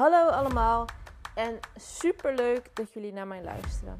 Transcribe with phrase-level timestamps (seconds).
[0.00, 0.86] Hallo allemaal
[1.34, 3.98] en superleuk dat jullie naar mij luisteren.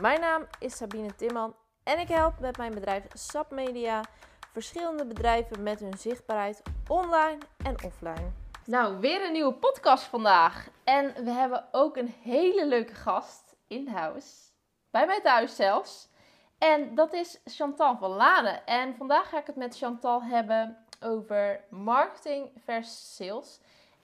[0.00, 4.04] Mijn naam is Sabine Timman en ik help met mijn bedrijf SAP Media
[4.52, 8.32] verschillende bedrijven met hun zichtbaarheid online en offline.
[8.64, 10.68] Nou, weer een nieuwe podcast vandaag.
[10.84, 14.52] En we hebben ook een hele leuke gast in huis.
[14.90, 16.08] Bij mij thuis zelfs.
[16.58, 18.66] En dat is Chantal van Lanen.
[18.66, 23.60] En vandaag ga ik het met Chantal hebben over marketing versus sales.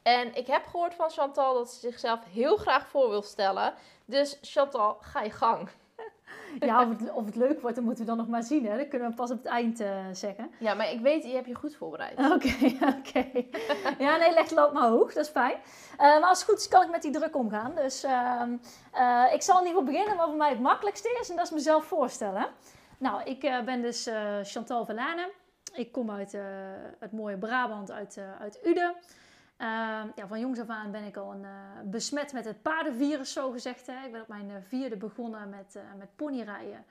[0.06, 3.74] En ik heb gehoord van Chantal dat ze zichzelf heel graag voor wil stellen.
[4.04, 5.68] Dus Chantal, ga je gang.
[6.60, 8.66] Ja, of het, of het leuk wordt, dat moeten we dan nog maar zien.
[8.66, 8.76] Hè?
[8.76, 10.50] Dat kunnen we pas op het eind uh, zeggen.
[10.58, 12.18] Ja, maar ik weet, je hebt je goed voorbereid.
[12.18, 12.54] Oké,
[12.98, 13.30] oké.
[13.98, 15.12] Ja, nee, leg het maar hoog.
[15.12, 15.56] Dat is fijn.
[15.56, 17.74] Uh, maar als het goed is, kan ik met die druk omgaan.
[17.74, 18.42] Dus uh,
[19.32, 21.30] ik zal in ieder geval beginnen wat voor mij het makkelijkste is.
[21.30, 22.46] En dat is mezelf voorstellen.
[22.98, 24.10] Nou, ik ben dus
[24.42, 25.28] Chantal Verlanen.
[25.74, 26.38] Ik kom uit
[26.98, 28.94] het mooie Brabant, uit, uit Uden.
[29.58, 29.66] Uh,
[30.14, 31.50] ja, van jongs af aan ben ik al een, uh,
[31.84, 33.86] besmet met het paardenvirus, zo gezegd.
[33.86, 34.04] Hè.
[34.06, 36.84] Ik ben op mijn uh, vierde begonnen met, met ponyrijden.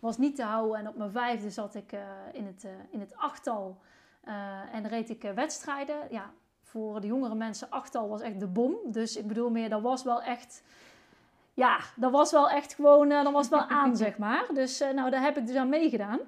[0.00, 1.92] Was niet te houden en op mijn vijfde zat ik
[2.32, 3.78] in, het, in het achttal
[4.72, 5.96] en reed ik wedstrijden.
[6.10, 6.30] Ja,
[6.62, 8.76] voor de jongere mensen, achttal was echt de bom.
[8.84, 10.62] Dus ik bedoel meer, dat was wel echt...
[11.54, 14.46] Ja, dat was wel echt gewoon, dat was wel aan, zeg maar.
[14.54, 16.20] Dus nou, daar heb ik dus aan meegedaan.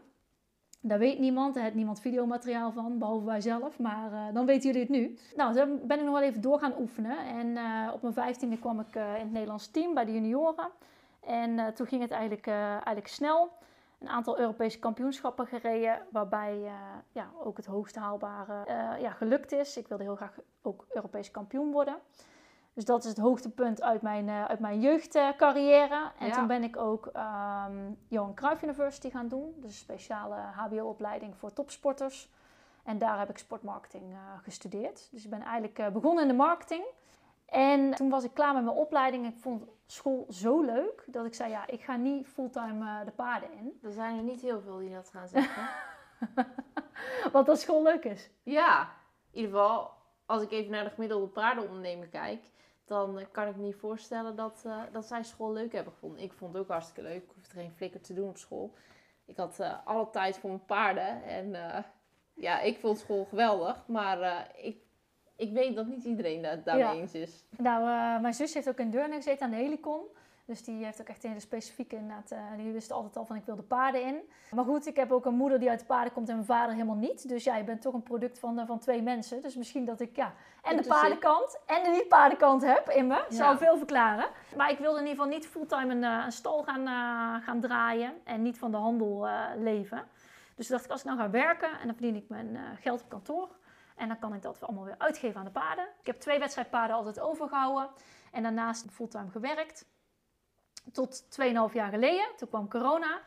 [0.86, 3.78] Daar weet niemand, daar heeft niemand videomateriaal van, behalve wij zelf.
[3.78, 5.18] Maar uh, dan weten jullie het nu.
[5.36, 7.18] Nou, dan ben ik nog wel even door gaan oefenen.
[7.18, 10.70] En uh, op mijn vijftiende kwam ik uh, in het Nederlands team bij de junioren.
[11.20, 13.52] En toen ging het eigenlijk, eigenlijk snel.
[13.98, 16.70] Een aantal Europese kampioenschappen gereden, waarbij
[17.12, 18.64] ja, ook het hoogste haalbare
[19.00, 19.76] ja, gelukt is.
[19.76, 21.96] Ik wilde heel graag ook Europees kampioen worden.
[22.74, 26.10] Dus dat is het hoogtepunt uit mijn, uh, uit mijn jeugdcarrière.
[26.18, 27.10] en toen ben ik ook
[27.66, 29.54] um, Johan Cruijff University gaan doen.
[29.56, 32.30] Dus een speciale hbo-opleiding voor topsporters.
[32.84, 35.08] En daar heb ik sportmarketing uh, gestudeerd.
[35.10, 36.84] Dus ik ben eigenlijk uh, begonnen in de marketing.
[37.46, 39.26] En toen was ik klaar met mijn opleiding.
[39.26, 43.52] Ik vond school zo leuk dat ik zei: Ja, ik ga niet fulltime de paarden
[43.52, 43.78] in.
[43.82, 45.68] Er zijn er niet heel veel die dat gaan zeggen.
[47.32, 48.30] Want dat school leuk is.
[48.42, 48.80] Ja,
[49.30, 49.90] in ieder geval,
[50.26, 52.52] als ik even naar de gemiddelde paardenondernemer kijk
[52.84, 56.22] dan eh, kan ik me niet voorstellen dat, uh, dat zij school leuk hebben gevonden.
[56.22, 57.22] Ik vond het ook hartstikke leuk.
[57.22, 58.74] Ik hoefde geen flikker te doen op school.
[59.24, 61.22] Ik had uh, alle tijd voor mijn paarden.
[61.24, 61.54] En
[62.34, 63.86] ja, ik vond school geweldig.
[63.86, 64.78] Maar ik,
[65.36, 66.92] ik weet dat niet iedereen het daarmee ja.
[66.92, 67.44] eens is.
[67.56, 67.82] Nou,
[68.20, 70.06] mijn zus heeft ook in Deurne gezeten aan de Helicon.
[70.46, 72.32] Dus die heeft ook echt een hele specifieke inderdaad.
[72.32, 74.30] Uh, die wist altijd al van ik wil de paarden in.
[74.50, 76.72] Maar goed, ik heb ook een moeder die uit de paarden komt en mijn vader
[76.72, 77.28] helemaal niet.
[77.28, 79.42] Dus ja, je bent toch een product van, uh, van twee mensen.
[79.42, 83.14] Dus misschien dat ik ja, en de paardenkant en de niet-paardenkant heb in me.
[83.14, 84.26] Dat zou veel verklaren.
[84.56, 86.86] Maar ik wilde in ieder geval niet fulltime een, uh, een stal gaan,
[87.42, 88.12] gaan draaien.
[88.24, 90.08] En niet van de handel leven.
[90.54, 93.08] Dus dacht ik, als ik nou ga werken en dan verdien ik mijn geld op
[93.08, 93.48] kantoor.
[93.96, 95.88] En dan kan ik dat allemaal weer uitgeven aan de paarden.
[96.00, 97.88] Ik heb twee wedstrijdpaarden altijd overgehouden.
[98.32, 99.86] En daarnaast fulltime gewerkt.
[100.92, 103.20] Tot 2,5 jaar geleden, toen kwam corona.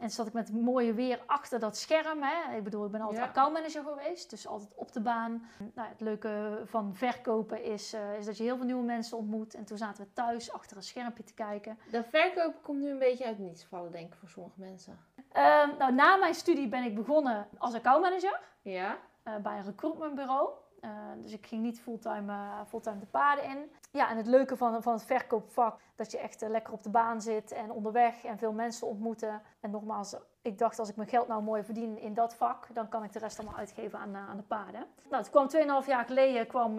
[0.00, 2.22] En zat ik met mooie weer achter dat scherm.
[2.22, 2.56] Hè.
[2.56, 3.26] Ik bedoel, ik ben altijd ja.
[3.26, 4.30] accountmanager geweest.
[4.30, 5.44] Dus altijd op de baan.
[5.74, 9.54] Nou, het leuke van verkopen is, uh, is dat je heel veel nieuwe mensen ontmoet.
[9.54, 11.78] En toen zaten we thuis achter een schermpje te kijken.
[11.90, 14.98] Dat verkopen komt nu een beetje uit niets vallen, denk ik, voor sommige mensen.
[15.36, 18.40] Uh, nou, na mijn studie ben ik begonnen als accountmanager.
[18.62, 18.98] Ja.
[19.24, 20.50] Uh, bij een recruitmentbureau.
[20.84, 20.90] Uh,
[21.22, 23.70] dus ik ging niet fulltime, uh, fulltime de paarden in.
[23.90, 26.90] Ja, en het leuke van, van het verkoopvak, dat je echt uh, lekker op de
[26.90, 29.42] baan zit en onderweg en veel mensen ontmoeten.
[29.60, 32.88] En nogmaals, ik dacht als ik mijn geld nou mooi verdien in dat vak, dan
[32.88, 34.86] kan ik de rest allemaal uitgeven aan, aan de paarden.
[35.10, 35.48] Nou, het kwam
[35.82, 36.78] 2,5 jaar geleden, kwam,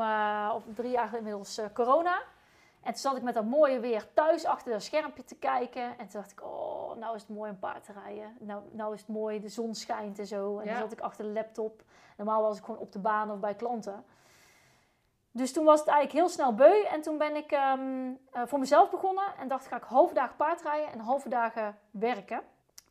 [0.55, 2.21] of drie jaar inmiddels, corona.
[2.81, 5.83] En toen zat ik met dat mooie weer thuis achter dat schermpje te kijken.
[5.83, 8.37] En toen dacht ik, oh, nou is het mooi om paard te rijden.
[8.39, 10.59] Nou, nou is het mooi, de zon schijnt en zo.
[10.59, 10.71] En ja.
[10.71, 11.83] dan zat ik achter de laptop.
[12.17, 14.05] Normaal was ik gewoon op de baan of bij klanten.
[15.31, 16.83] Dus toen was het eigenlijk heel snel beu.
[16.83, 19.35] En toen ben ik um, uh, voor mezelf begonnen.
[19.39, 22.41] En dacht, ga ik halve dagen paardrijden en halve dagen werken.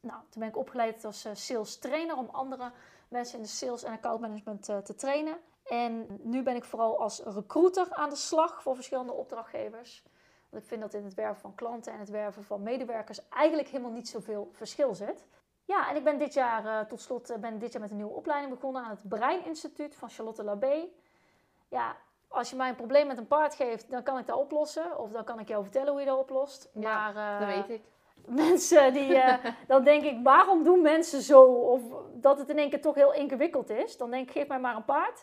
[0.00, 2.16] Nou, toen ben ik opgeleid als uh, sales trainer.
[2.16, 2.70] Om andere
[3.08, 5.36] mensen in de sales en account management uh, te trainen.
[5.70, 10.04] En nu ben ik vooral als recruiter aan de slag voor verschillende opdrachtgevers.
[10.48, 13.68] Want ik vind dat in het werven van klanten en het werven van medewerkers eigenlijk
[13.68, 15.27] helemaal niet zoveel verschil zit.
[15.65, 17.97] Ja, en ik ben dit jaar, uh, tot slot, uh, ben dit jaar met een
[17.97, 20.89] nieuwe opleiding begonnen aan het Brein Instituut van Charlotte Labé.
[21.68, 21.97] Ja,
[22.28, 24.98] als je mij een probleem met een paard geeft, dan kan ik dat oplossen.
[24.98, 26.71] Of dan kan ik jou vertellen hoe je dat oplost.
[26.74, 27.84] Ja, maar, uh, dat weet ik.
[28.27, 29.21] Mensen die,
[29.66, 31.42] dan denk ik, waarom doen mensen zo?
[31.44, 31.83] Of
[32.15, 33.97] dat het in één keer toch heel ingewikkeld is.
[33.97, 35.22] Dan denk ik, geef mij maar een paard.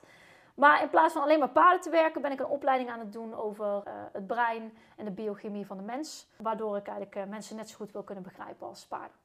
[0.57, 3.13] Maar in plaats van alleen maar paarden te werken, ben ik een opleiding aan het
[3.13, 6.27] doen over uh, het brein en de biochemie van de mens.
[6.37, 9.17] Waardoor ik eigenlijk uh, mensen net zo goed wil kunnen begrijpen als paarden.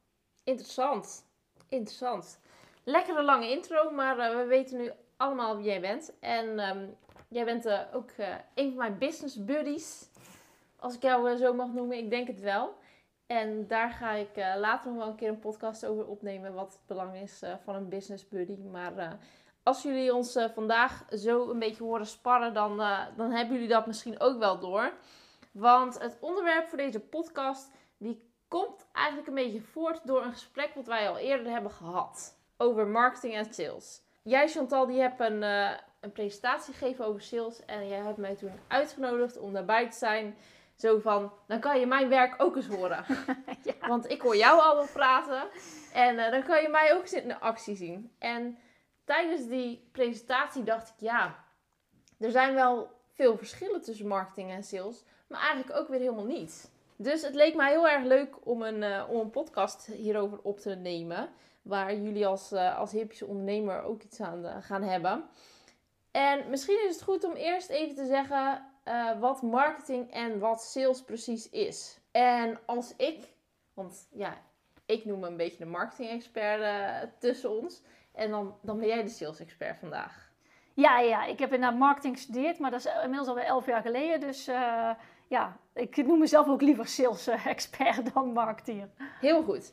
[0.44, 1.24] Interessant.
[1.68, 2.40] Interessant.
[2.84, 6.12] Lekkere lange intro, maar uh, we weten nu allemaal wie jij bent.
[6.20, 6.96] En um,
[7.28, 10.08] jij bent eh, ook eh, een van mijn business buddies.
[10.76, 12.74] Als ik jou eh, zo mag noemen, ik denk het wel.
[13.26, 16.54] En daar ga ik eh, later nog wel een keer een podcast over opnemen.
[16.54, 18.58] Wat het belang is eh, van een business buddy.
[18.70, 19.12] Maar eh,
[19.62, 23.68] als jullie ons eh, vandaag zo een beetje horen sparren, dan, eh, dan hebben jullie
[23.68, 24.92] dat misschien ook wel door.
[25.52, 30.74] Want het onderwerp voor deze podcast, die komt eigenlijk een beetje voort door een gesprek
[30.74, 32.38] wat wij al eerder hebben gehad.
[32.56, 34.02] Over marketing en sales.
[34.22, 35.70] Jij Chantal, die hebt een, eh,
[36.00, 37.64] een presentatie gegeven over sales.
[37.64, 40.36] En jij hebt mij toen uitgenodigd om daarbij te zijn.
[40.76, 43.04] Zo van, dan kan je mijn werk ook eens horen.
[43.62, 43.88] Ja.
[43.88, 45.42] Want ik hoor jou al wel praten.
[45.92, 48.12] En dan kan je mij ook eens in de actie zien.
[48.18, 48.58] En
[49.12, 51.44] tijdens die presentatie dacht ik, ja,
[52.18, 55.04] er zijn wel veel verschillen tussen marketing en sales.
[55.26, 56.70] Maar eigenlijk ook weer helemaal niet.
[56.96, 60.58] Dus het leek mij heel erg leuk om een, eh, om een podcast hierover op
[60.58, 61.28] te nemen.
[61.62, 62.94] Waar jullie als, eh, als
[63.26, 65.24] ondernemer ook iets aan eh, gaan hebben.
[66.10, 68.66] En misschien is het goed om eerst even te zeggen
[69.20, 71.98] wat marketing en wat sales precies is.
[72.10, 73.28] En als ik,
[73.74, 74.42] want ja,
[74.86, 77.82] ik noem me een beetje de marketing-expert tussen ons.
[78.14, 80.30] En dan, dan ben jij de sales-expert vandaag.
[80.74, 84.20] Ja, ja, ik heb inderdaad marketing gestudeerd, maar dat is inmiddels alweer elf jaar geleden.
[84.20, 84.90] Dus eh,
[85.28, 88.88] ja, ik noem mezelf ook liever sales-expert dan marketeer.
[89.20, 89.72] Heel goed.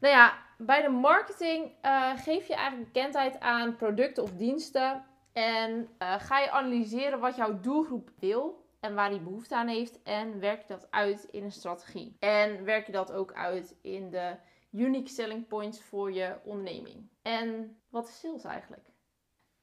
[0.00, 5.04] Nou ja, bij de marketing eh, geef je eigenlijk bekendheid aan producten of diensten.
[5.32, 10.02] En eh, ga je analyseren wat jouw doelgroep wil en waar die behoefte aan heeft.
[10.02, 12.16] En werk je dat uit in een strategie.
[12.18, 14.36] En werk je dat ook uit in de
[14.72, 17.09] unique selling points voor je onderneming.
[17.22, 18.88] En wat is sales eigenlijk?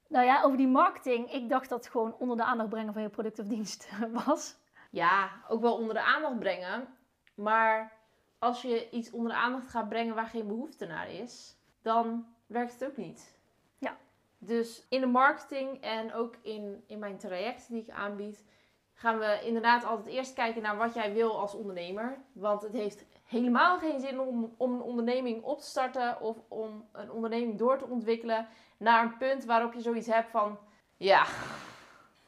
[0.08, 3.02] Nou ja, over die marketing, ik dacht dat het gewoon onder de aandacht brengen van
[3.02, 3.90] je product of dienst
[4.26, 4.58] was.
[4.92, 6.88] Ja, ook wel onder de aandacht brengen.
[7.36, 7.98] Maar
[8.40, 12.80] als je iets onder de aandacht gaat brengen waar geen behoefte naar is, dan werkt
[12.80, 13.40] het ook niet.
[13.78, 13.98] Ja.
[14.38, 18.46] Dus in de marketing en ook in, in mijn traject die ik aanbied,
[18.94, 22.18] gaan we inderdaad altijd eerst kijken naar wat jij wil als ondernemer.
[22.34, 26.90] Want het heeft helemaal geen zin om, om een onderneming op te starten of om
[26.92, 28.48] een onderneming door te ontwikkelen
[28.78, 30.58] naar een punt waarop je zoiets hebt van,
[30.98, 31.26] ja,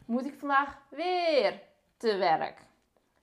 [0.05, 1.61] moet ik vandaag weer
[1.97, 2.61] te werk?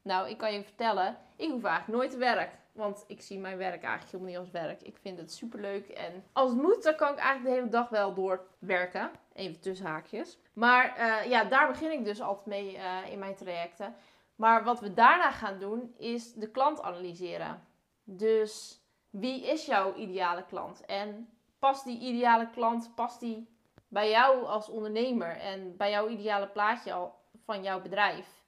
[0.03, 2.51] Nou, ik kan je vertellen, ik hoef eigenlijk nooit te werk.
[2.73, 4.83] Want ik zie mijn werk eigenlijk helemaal niet als werk.
[4.83, 5.89] Ik vind het superleuk.
[5.89, 9.11] En als het moet, dan kan ik eigenlijk de hele dag wel doorwerken.
[9.33, 10.39] Even tussen haakjes.
[10.53, 13.95] Maar eh, ja, daar begin ik dus altijd mee eh, in mijn trajecten.
[14.35, 17.66] Maar wat we daarna gaan doen, is de klant analyseren.
[18.09, 18.81] Dus
[19.11, 20.85] wie is jouw ideale klant?
[20.85, 23.49] En past die ideale klant, past die
[23.89, 25.37] bij jou als ondernemer?
[25.37, 27.11] En bij jouw ideale plaatje
[27.45, 28.45] van jouw bedrijf?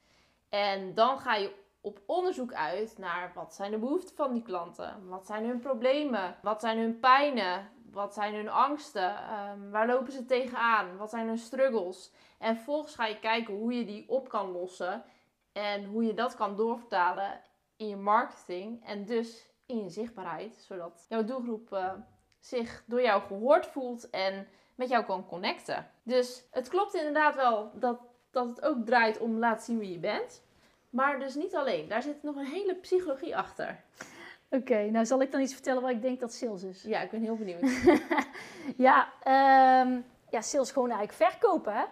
[0.49, 5.09] En dan ga je op onderzoek uit naar wat zijn de behoeften van die klanten?
[5.09, 6.37] Wat zijn hun problemen?
[6.43, 7.71] Wat zijn hun pijnen?
[7.91, 9.17] Wat zijn hun angsten?
[9.17, 10.97] Ehm, waar lopen ze tegenaan?
[10.97, 12.13] Wat zijn hun struggles?
[12.39, 15.05] En vervolgens ga je kijken hoe je die op kan lossen.
[15.53, 17.41] En hoe je dat kan doorvertalen
[17.79, 18.85] in je marketing.
[18.85, 20.65] En dus in je zichtbaarheid.
[20.67, 21.93] Zodat jouw doelgroep eh,
[22.41, 25.91] zich door jou gehoord voelt en met jou kan connecten.
[26.03, 29.99] Dus het klopt inderdaad wel dat, dat het ook draait om laten zien wie je
[29.99, 30.43] bent.
[30.91, 31.89] Maar dus niet alleen.
[31.89, 33.81] Daar zit nog een hele psychologie achter.
[34.51, 36.83] Oké, nou zal ik dan iets vertellen wat ik denk dat sales is.
[36.83, 37.63] Ja, ik ben heel benieuwd.
[38.77, 41.85] Ja, ehm, ja sales gewoon eigenlijk verkopen, hè?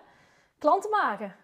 [0.58, 1.36] Klanten maken.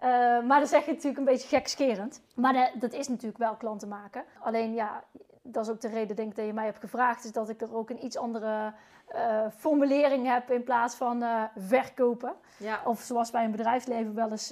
[0.00, 0.08] Eh,
[0.42, 2.20] maar dat zeg je natuurlijk een beetje gekscherend.
[2.34, 4.24] Maar de- dat is natuurlijk wel klanten maken.
[4.40, 5.04] Alleen ja,
[5.42, 7.24] dat is ook de reden denk ik dat je mij hebt gevraagd.
[7.24, 8.72] Is dat ik er ook een iets andere
[9.06, 12.32] eh, formulering heb in plaats van eh, verkopen.
[12.56, 14.48] Ja, Of zoals bij een bedrijfsleven wel eens,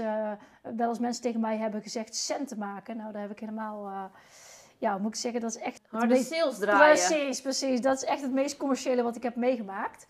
[0.76, 2.96] wel eens mensen tegen mij hebben gezegd centen maken.
[2.96, 4.10] Nou, daar heb ik helemaal...
[4.78, 5.80] ja, moet ik zeggen, dat is echt...
[5.90, 6.94] harde meest- sales draaien.
[7.06, 7.80] Precies, precies.
[7.80, 10.06] Dat is echt het meest commerciële wat ik heb meegemaakt.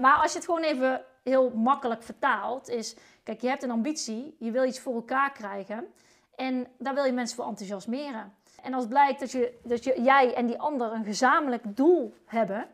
[0.00, 2.96] Maar als je het gewoon even heel makkelijk vertaalt, is...
[3.26, 5.86] Kijk, je hebt een ambitie, je wil iets voor elkaar krijgen.
[6.34, 8.34] En daar wil je mensen voor enthousiasmeren.
[8.62, 12.68] En als blijkt dat, je, dat je, jij en die ander een gezamenlijk doel hebben...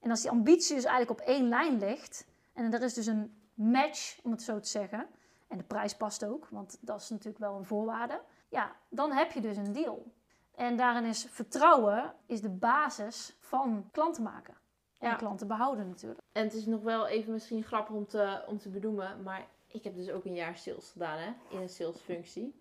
[0.00, 2.26] En als die ambitie dus eigenlijk op één lijn ligt...
[2.52, 5.06] En er is dus een match, om het zo te zeggen...
[5.48, 8.20] En de prijs past ook, want dat is natuurlijk wel een voorwaarde.
[8.48, 10.12] Ja, dan heb je dus een deal.
[10.54, 14.54] En daarin is vertrouwen is de basis van klanten maken.
[14.98, 15.14] En Ja.
[15.16, 16.20] klanten behouden natuurlijk.
[16.32, 19.22] En het is nog wel even misschien grappig om te, om te benoemen.
[19.22, 21.32] Maar ik heb dus ook een jaar sales gedaan, hè.
[21.48, 22.54] In een salesfunctie.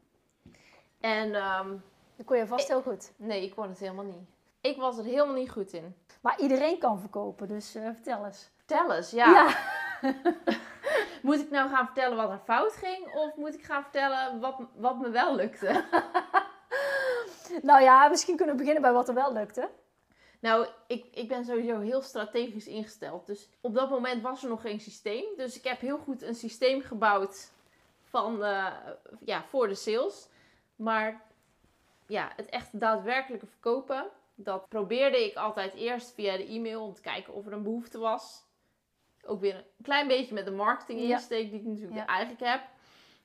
[1.00, 1.70] En ehm,
[2.16, 3.12] Dat kon je vast heel goed.
[3.18, 4.28] nee, ik kon het helemaal niet.
[4.62, 5.96] Ik was er helemaal niet goed in.
[6.22, 8.50] Maar iedereen kan verkopen, dus eh, vertel eens.
[8.58, 9.58] Vertel eens, ja.
[11.22, 13.14] Moet ik nou gaan vertellen wat er fout ging?
[13.16, 15.84] Of moet ik gaan vertellen wat, wat me wel lukte?
[17.62, 19.70] Nou ja, misschien kunnen we beginnen bij wat er wel lukte.
[20.44, 23.26] Nou, ik, ik ben sowieso heel strategisch ingesteld.
[23.26, 25.24] Dus op dat moment was er nog geen systeem.
[25.38, 27.52] Dus ik heb heel goed een systeem gebouwd
[28.02, 28.74] van, eh,
[29.26, 30.28] ja, voor de sales.
[30.76, 31.22] Maar
[32.08, 37.02] ja, het echt daadwerkelijke verkopen, dat probeerde ik altijd eerst via de e-mail om te
[37.02, 38.44] kijken of er een behoefte was.
[39.26, 41.16] Ook weer een klein beetje met de marketing Ja.
[41.16, 42.06] insteek die ik natuurlijk Ja.
[42.06, 42.62] eigenlijk heb.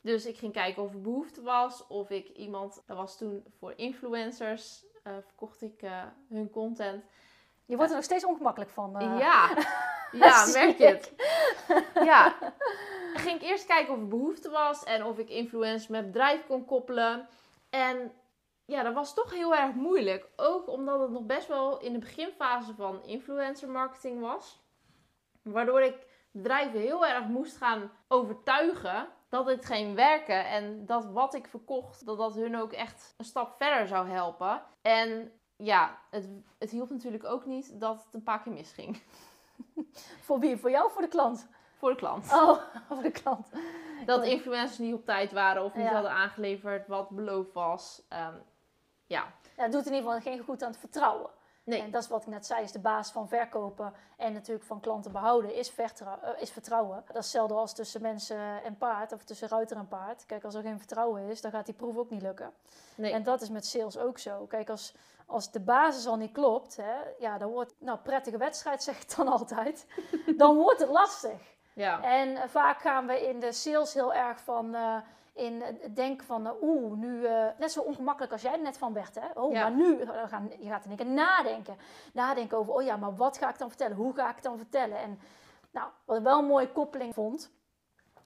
[0.00, 1.87] Dus ik ging kijken of er behoefte was.
[1.87, 7.04] Of ik iemand, dat was toen voor influencers, verkocht ik eh, hun content.
[7.64, 8.96] Je wordt er nog steeds ongemakkelijk van.
[8.98, 9.18] eh.
[9.18, 9.48] Ja,
[10.26, 11.12] ja merk je het.
[12.04, 12.34] Ja.
[13.14, 16.64] Ging ik eerst kijken of er behoefte was en of ik influencers met bedrijf kon
[16.64, 17.28] koppelen.
[17.70, 18.12] En
[18.64, 20.28] ja, dat was toch heel erg moeilijk.
[20.36, 24.62] Ook omdat het nog best wel in de beginfase van influencer marketing was.
[25.42, 30.47] Waardoor ik bedrijven heel erg moest gaan overtuigen dat dit ging werken.
[30.47, 34.62] En dat wat ik verkocht, dat dat hun ook echt een stap verder zou helpen.
[34.82, 39.02] En ja, het, het hielp natuurlijk ook niet dat het een paar keer misging.
[40.26, 40.56] Voor wie?
[40.56, 41.49] Voor jou of voor de klant?
[41.76, 42.32] Voor de klant.
[42.32, 43.49] Oh, voor de klant.
[44.06, 45.92] Dat influencers niet op tijd waren of niet Ja.
[45.92, 48.02] hadden aangeleverd wat beloofd was.
[48.08, 48.35] Ehm,
[49.06, 51.30] ja, Ja, het doet in ieder geval geen goed aan het vertrouwen.
[51.68, 51.82] Nee.
[51.82, 54.80] En dat is wat ik net zei, is de basis van verkopen en natuurlijk van
[54.80, 56.96] klanten behouden, is, eh, is vertrouwen.
[57.06, 60.26] Dat is hetzelfde als tussen mensen en paard, of tussen ruiter en paard.
[60.26, 62.52] Kijk, als er geen vertrouwen is, dan gaat die proef ook niet lukken.
[62.94, 63.12] nee.
[63.12, 64.46] En dat is met sales ook zo.
[64.46, 64.94] Kijk, als,
[65.26, 69.16] als de basis al niet klopt, hè, ja, dan wordt, nou, prettige wedstrijd zeg ik
[69.16, 69.87] dan altijd,
[70.37, 71.40] dan wordt het lastig.
[71.72, 72.02] ja.
[72.02, 74.96] En eh, vaak gaan we in de sales heel erg van eh,
[75.38, 78.78] in het denken van eh, oeh, nu eh, net zo ongemakkelijk als jij er net
[78.78, 79.40] van werd, hè?
[79.40, 79.62] Oh, Ja.
[79.62, 81.76] maar nu dan gaan, je gaat in één keer nadenken,
[82.12, 83.97] nadenken over oh ja, maar wat ga ik dan vertellen?
[83.97, 84.99] Hoe ga ik het dan vertellen?
[84.99, 85.18] En
[85.71, 87.50] nou, wat ik wel een mooie koppeling vond,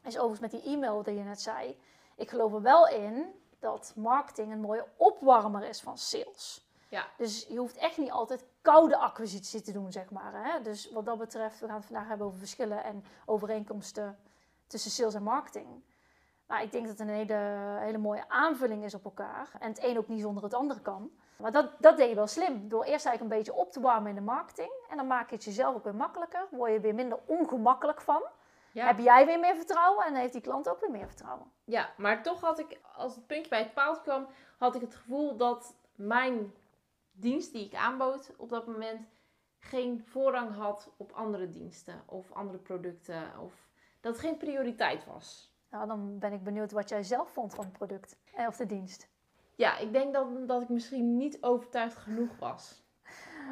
[0.02, 1.78] is overigens met die e-mail die je net zei.
[2.16, 3.26] Ik geloof er wel in
[3.58, 6.66] dat marketing een mooie opwarmer is van sales.
[6.88, 7.06] Ja.
[7.16, 10.32] Dus je hoeft echt niet altijd koude acquisitie te doen, zeg maar.
[10.34, 10.62] Hè?
[10.62, 14.18] Dus wat dat betreft, we gaan het vandaag hebben over verschillen en overeenkomsten
[14.66, 15.84] tussen sales en marketing.
[16.52, 19.50] Maar ik denk dat het een hele, hele mooie aanvulling is op elkaar.
[19.58, 21.10] En het een ook niet zonder het andere kan.
[21.36, 22.68] Maar dat, dat deed je wel slim.
[22.68, 24.70] Door eerst eigenlijk een beetje op te warmen in de marketing.
[24.90, 26.46] En dan maak je het jezelf ook weer makkelijker.
[26.50, 28.22] Word je weer minder ongemakkelijk van.
[28.72, 28.86] Ja.
[28.86, 31.52] Heb jij weer meer vertrouwen en heeft die klant ook weer meer vertrouwen.
[31.64, 34.26] ja, maar toch had ik, als het puntje bij het paaltje kwam,
[34.58, 36.54] had ik het gevoel dat mijn
[37.12, 39.08] dienst die ik aanbood op dat moment
[39.58, 43.22] geen voorrang had op andere diensten of andere producten.
[43.40, 43.68] Of
[44.00, 45.51] dat het geen prioriteit was.
[45.72, 48.66] Nou, dan ben ik benieuwd wat jij zelf vond van het product en of de
[48.66, 49.08] dienst.
[49.54, 52.82] Ja, ik denk dat, dat ik misschien niet overtuigd genoeg was.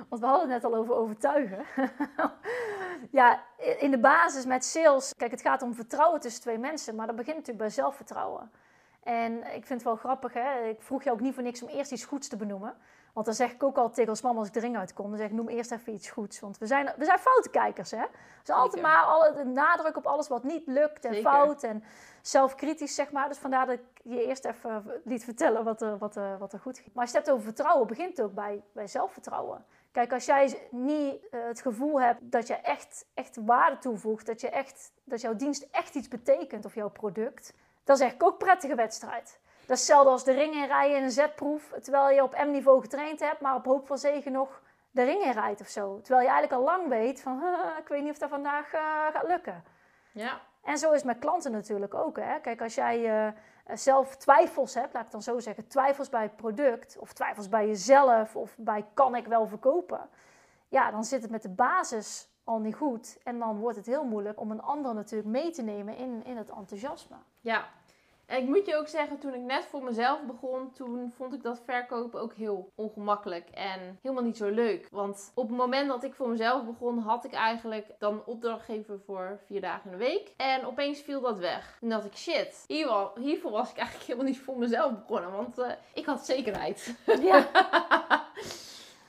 [0.08, 1.64] Want we hadden het net al over overtuigen.
[3.20, 3.44] ja,
[3.78, 7.16] in de basis met sales, kijk, het gaat om vertrouwen tussen twee mensen, maar dat
[7.16, 8.50] begint natuurlijk bij zelfvertrouwen.
[9.02, 10.64] En ik vind het wel grappig, hè?
[10.64, 12.76] ik vroeg je ook niet voor niks om eerst iets goeds te benoemen.
[13.12, 15.18] Want dan zeg ik ook al tegen ons mama als ik de ring uitkom, dan
[15.18, 16.40] zeg ik noem eerst even iets goeds.
[16.40, 18.04] Want we zijn, we zijn foutenkijkers, hè.
[18.44, 21.30] Dus altijd maar alle, de nadruk op alles wat niet lukt en Zeker.
[21.30, 21.84] fout en
[22.22, 23.28] zelfkritisch, zeg maar.
[23.28, 26.60] Dus vandaar dat ik je eerst even liet vertellen wat er, wat er, wat er
[26.60, 26.94] goed ging.
[26.94, 29.64] Maar als je het hebt over vertrouwen, begint het ook bij, bij zelfvertrouwen.
[29.92, 34.40] Kijk, als jij niet eh, het gevoel hebt dat je echt, echt waarde toevoegt, dat,
[34.40, 38.38] je echt, dat jouw dienst echt iets betekent of jouw product, dan zeg ik ook
[38.38, 39.40] prettige wedstrijd.
[39.70, 43.20] Dat is hetzelfde als de ring inrijden in een zetproef, terwijl je op M-niveau getraind
[43.20, 46.00] hebt, maar op hoop van zegen nog de ring inrijdt of zo.
[46.00, 47.42] Terwijl je eigenlijk al lang weet van,
[47.82, 48.80] ik weet niet of dat vandaag eh,
[49.12, 49.64] gaat lukken.
[50.12, 52.16] Ja, En zo is het met klanten natuurlijk ook.
[52.16, 52.40] Hè?
[52.40, 53.32] Kijk, als jij eh,
[53.76, 57.66] zelf twijfels hebt, laat ik dan zo zeggen, twijfels bij het product of twijfels bij
[57.66, 60.08] jezelf of bij kan ik wel verkopen,
[60.68, 63.18] ja, dan zit het met de basis al niet goed.
[63.22, 66.36] En dan wordt het heel moeilijk om een ander natuurlijk mee te nemen in, in
[66.36, 67.16] het enthousiasme.
[67.40, 67.68] Ja,
[68.30, 71.42] en ik moet je ook zeggen, toen ik net voor mezelf begon, toen vond ik
[71.42, 74.88] dat verkopen ook heel ongemakkelijk en helemaal niet zo leuk.
[74.90, 79.40] Want op het moment dat ik voor mezelf begon, had ik eigenlijk dan opdrachtgever voor
[79.46, 80.32] vier dagen in de week.
[80.36, 81.76] En opeens viel dat weg.
[81.80, 82.64] Toen dacht ik, shit,
[83.16, 86.94] hiervoor was ik eigenlijk helemaal niet voor mezelf begonnen, want eh, ik had zekerheid.
[87.20, 87.48] Ja,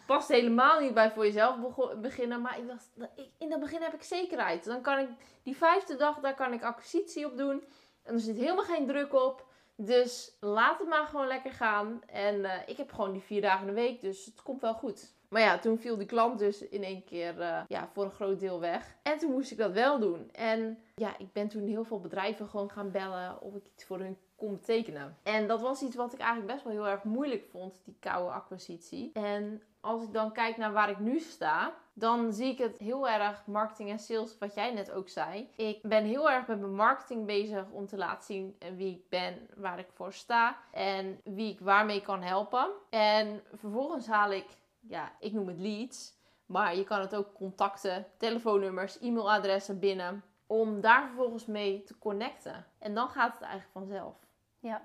[0.06, 1.56] Past helemaal niet bij voor jezelf
[2.02, 2.90] beginnen, maar ik dacht,
[3.38, 4.66] in het begin heb ik zekerheid.
[4.66, 5.08] Dan kan ik
[5.44, 7.64] die vijfde dag, daar kan ik acquisitie op doen.
[8.04, 9.50] En er zit helemaal geen druk op.
[9.76, 12.02] Dus laat het maar gewoon lekker gaan.
[12.06, 14.74] En eh, ik heb gewoon die vier dagen in de week, dus het komt wel
[14.74, 15.14] goed.
[15.30, 18.40] Maar ja, toen viel die klant dus in één keer eh, ja, voor een groot
[18.40, 18.96] deel weg.
[19.04, 20.30] En toen moest ik dat wel doen.
[20.32, 24.00] En ja, ik ben toen heel veel bedrijven gewoon gaan bellen of ik iets voor
[24.00, 25.18] hun kon betekenen.
[25.24, 28.32] En dat was iets wat ik eigenlijk best wel heel erg moeilijk vond, die koude
[28.32, 29.12] acquisitie.
[29.14, 33.10] En als ik dan kijk naar waar ik nu sta, dan zie ik het heel
[33.10, 35.50] erg marketing en sales, wat jij net ook zei.
[35.56, 39.48] Ik ben heel erg met mijn marketing bezig om te laten zien wie ik ben,
[39.56, 42.70] waar ik voor sta en wie ik waarmee kan helpen.
[42.90, 44.48] En vervolgens haal ik,
[44.80, 46.14] ja, ik noem het leads,
[46.46, 52.66] maar je kan het ook contacten, telefoonnummers, e-mailadressen binnen om daar vervolgens mee te connecten.
[52.80, 54.16] En dan gaat het eigenlijk vanzelf.
[54.60, 54.82] Ja.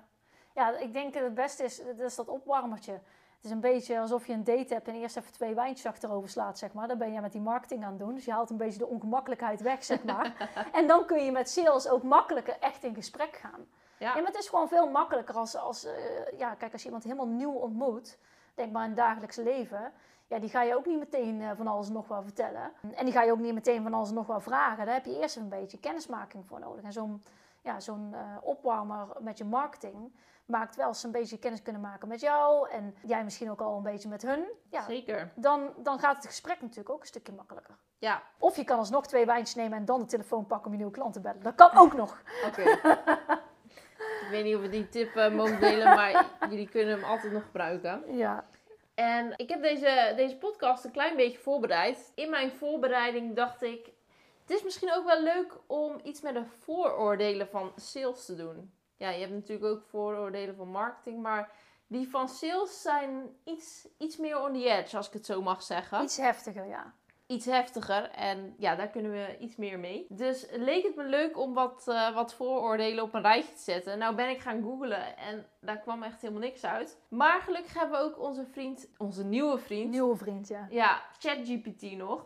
[0.55, 2.99] ja, ik denk dat het beste is, dat is dat opwarmertje.
[3.37, 6.29] Het is een beetje alsof je een date hebt en eerst even twee wijntjes achterover
[6.29, 6.87] slaat, zeg maar.
[6.87, 8.13] Dan ben je met die marketing aan het doen.
[8.13, 10.49] Dus je haalt een beetje de ongemakkelijkheid weg, zeg maar.
[10.71, 13.67] en dan kun je met sales ook makkelijker echt in gesprek gaan.
[13.97, 14.07] Ja.
[14.07, 15.91] ja maar het is gewoon veel makkelijker als, als uh,
[16.37, 18.17] ja, kijk, als je iemand helemaal nieuw ontmoet,
[18.55, 19.91] denk maar in het dagelijks leven,
[20.27, 22.71] ja, die ga je ook niet meteen uh, van alles nog wel vertellen.
[22.95, 24.85] En die ga je ook niet meteen van alles nog wel vragen.
[24.85, 26.83] Daar heb je eerst een beetje kennismaking voor nodig.
[26.83, 27.23] En zo'n
[27.67, 30.11] ja, zo'n uh, opwarmer met je marketing
[30.45, 32.69] maakt wel eens een beetje kennis kunnen maken met jou.
[32.69, 34.45] En jij misschien ook al een beetje met hun.
[34.69, 35.31] Ja, Zeker.
[35.35, 37.77] Dan, dan gaat het gesprek natuurlijk ook een stukje makkelijker.
[37.97, 38.23] Ja.
[38.39, 40.93] Of je kan alsnog twee wijntjes nemen en dan de telefoon pakken om je nieuwe
[40.93, 41.43] klanten te bellen.
[41.43, 42.21] Dat kan ook nog.
[42.45, 42.63] Oké.
[43.97, 47.33] Ik weet niet of we die tip uh, mogen delen, maar jullie kunnen hem altijd
[47.33, 48.15] nog gebruiken.
[48.15, 48.45] Ja.
[48.95, 52.11] En ik heb deze, deze podcast een klein beetje voorbereid.
[52.15, 53.89] In mijn voorbereiding dacht ik,
[54.47, 58.71] het is misschien ook wel leuk om iets met de vooroordelen van sales te doen.
[58.97, 61.51] Ja, je hebt natuurlijk ook vooroordelen van marketing, maar
[61.87, 65.63] die van sales zijn iets, iets meer on the edge, als ik het zo mag
[65.63, 66.03] zeggen.
[66.03, 66.93] Iets heftiger, ja
[67.27, 68.09] iets heftiger.
[68.09, 70.05] En ja, daar kunnen we iets meer mee.
[70.09, 73.97] Dus leek het me leuk om wat, uh, wat vooroordelen op een rijtje te zetten.
[73.97, 76.97] Nou ben ik gaan googlen en daar kwam echt helemaal niks uit.
[77.07, 79.91] Maar gelukkig hebben we ook onze vriend, onze nieuwe vriend.
[79.91, 80.67] Nieuwe vriend, ja.
[80.69, 82.25] Ja, ChatGPT nog.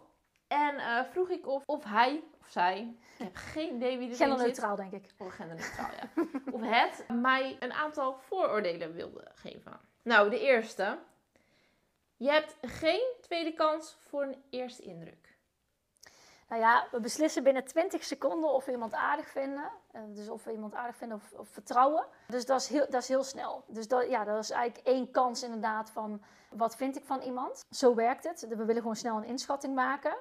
[0.51, 4.15] En uh, vroeg ik of, of hij of zij, ik heb geen idee wie er
[4.15, 5.05] Genderneutraal, denk ik.
[5.17, 6.24] Of genderneutraal, ja.
[6.51, 9.79] of het mij een aantal vooroordelen wilde geven.
[10.01, 10.98] Nou, de eerste.
[12.17, 15.38] Je hebt geen tweede kans voor een eerste indruk.
[16.48, 19.72] Nou ja, we beslissen binnen 20 seconden of we iemand aardig vinden.
[19.91, 22.05] Eh, dus of we iemand aardig vinden of, of vertrouwen.
[22.27, 23.63] Dus dat is, heel, dat is heel snel.
[23.67, 27.65] Dus dat, ja, dat is eigenlijk één kans inderdaad van wat vind ik van iemand.
[27.70, 28.48] Zo werkt het.
[28.48, 30.15] We willen gewoon snel een inschatting maken.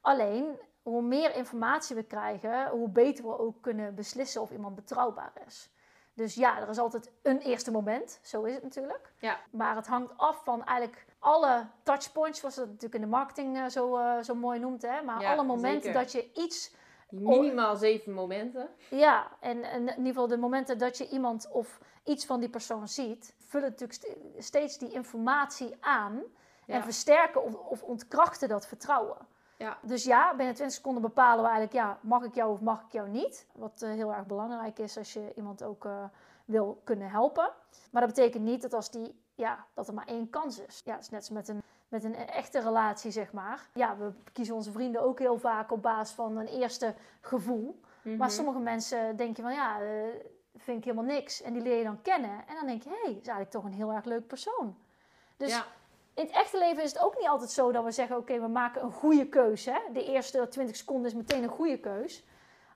[0.00, 5.32] Alleen, hoe meer informatie we krijgen, hoe beter we ook kunnen beslissen of iemand betrouwbaar
[5.46, 5.70] is.
[6.14, 8.20] Dus ja, er is altijd een eerste moment.
[8.22, 9.12] Zo is het natuurlijk.
[9.18, 9.38] Ja.
[9.50, 13.66] Maar het hangt af van eigenlijk alle touchpoints, zoals dat natuurlijk in de marketing uh,
[13.66, 14.82] zo, uh, zo mooi noemt.
[14.82, 15.02] Hè?
[15.02, 16.74] Maar alle momenten dat je iets...
[17.10, 18.68] Minimaal zeven momenten.
[18.90, 22.48] Ja, en, en, in ieder geval de momenten dat je iemand of iets van die
[22.48, 23.34] persoon ziet...
[23.38, 26.22] vullen natuurlijk steeds die informatie aan...
[26.66, 29.16] En versterken of, of ontkrachten dat vertrouwen.
[29.58, 29.78] Ja.
[29.82, 32.92] Dus ja, binnen 20 seconden bepalen we eigenlijk, ja, mag ik jou of mag ik
[32.92, 33.46] jou niet?
[33.52, 36.04] Wat uh, heel erg belangrijk is als je iemand ook uh,
[36.44, 37.50] wil kunnen helpen.
[37.90, 40.82] Maar dat betekent niet dat als die, ja, dat er maar één kans is.
[40.84, 43.68] Ja, het is net als met een, met een echte relatie, zeg maar.
[43.74, 47.80] Ja, we kiezen onze vrienden ook heel vaak op basis van een eerste gevoel.
[48.02, 48.28] Maar mhm.
[48.28, 49.88] sommige mensen denken van, ja, uh,
[50.56, 51.42] vind ik helemaal niks.
[51.42, 52.46] En die leer je dan kennen.
[52.46, 54.76] En dan denk je, hé, hey, is eigenlijk toch een heel erg leuk persoon.
[55.36, 55.64] Dus ja
[56.18, 58.48] in het echte leven is het ook niet altijd zo dat we zeggen: oké, we
[58.48, 59.80] maken een goede keuze.
[59.92, 62.24] De eerste 20 seconden is meteen een goede keus.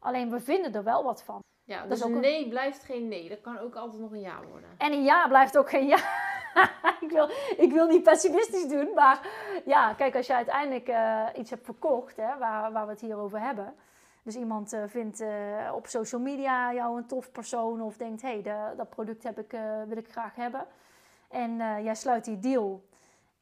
[0.01, 1.41] Alleen we vinden er wel wat van.
[1.65, 3.29] Ja, dus dat is ook een nee blijft geen nee.
[3.29, 4.71] Dat kan ook altijd nog een ja worden.
[4.79, 5.99] En een ja blijft ook geen ja.
[7.07, 9.29] ik, wil, ik wil niet pessimistisch doen, maar
[9.65, 13.17] ja, kijk, als je uiteindelijk uh, iets hebt verkocht, hè, waar, waar we het hier
[13.17, 13.75] over hebben.
[14.23, 15.29] Dus iemand uh, vindt uh,
[15.75, 19.57] op social media jou een tof persoon of denkt: hé, hey, dat product heb ik,
[19.89, 20.67] wil ik graag hebben.
[21.29, 22.83] En jij sluit die deal.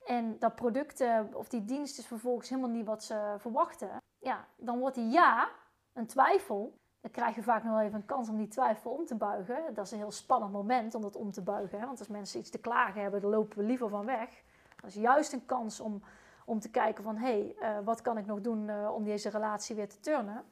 [0.04, 3.96] En dat product eh, of die dienst is vervolgens helemaal niet wat ze verwachten.
[4.18, 5.48] Ja, dan wordt die ja
[5.92, 6.78] een twijfel.
[7.00, 9.74] Dan krijg je vaak nog wel even een kans om die twijfel om te buigen.
[9.74, 11.78] Dat is een heel spannend moment om dat om te buigen.
[11.80, 11.86] Hè?
[11.86, 14.42] Want als mensen iets te klagen hebben, dan lopen we liever van weg.
[14.80, 16.02] Dat is juist een kans om,
[16.44, 17.16] om te kijken van...
[17.16, 20.44] hé, hey, uh, wat kan ik nog doen uh, om deze relatie weer te turnen?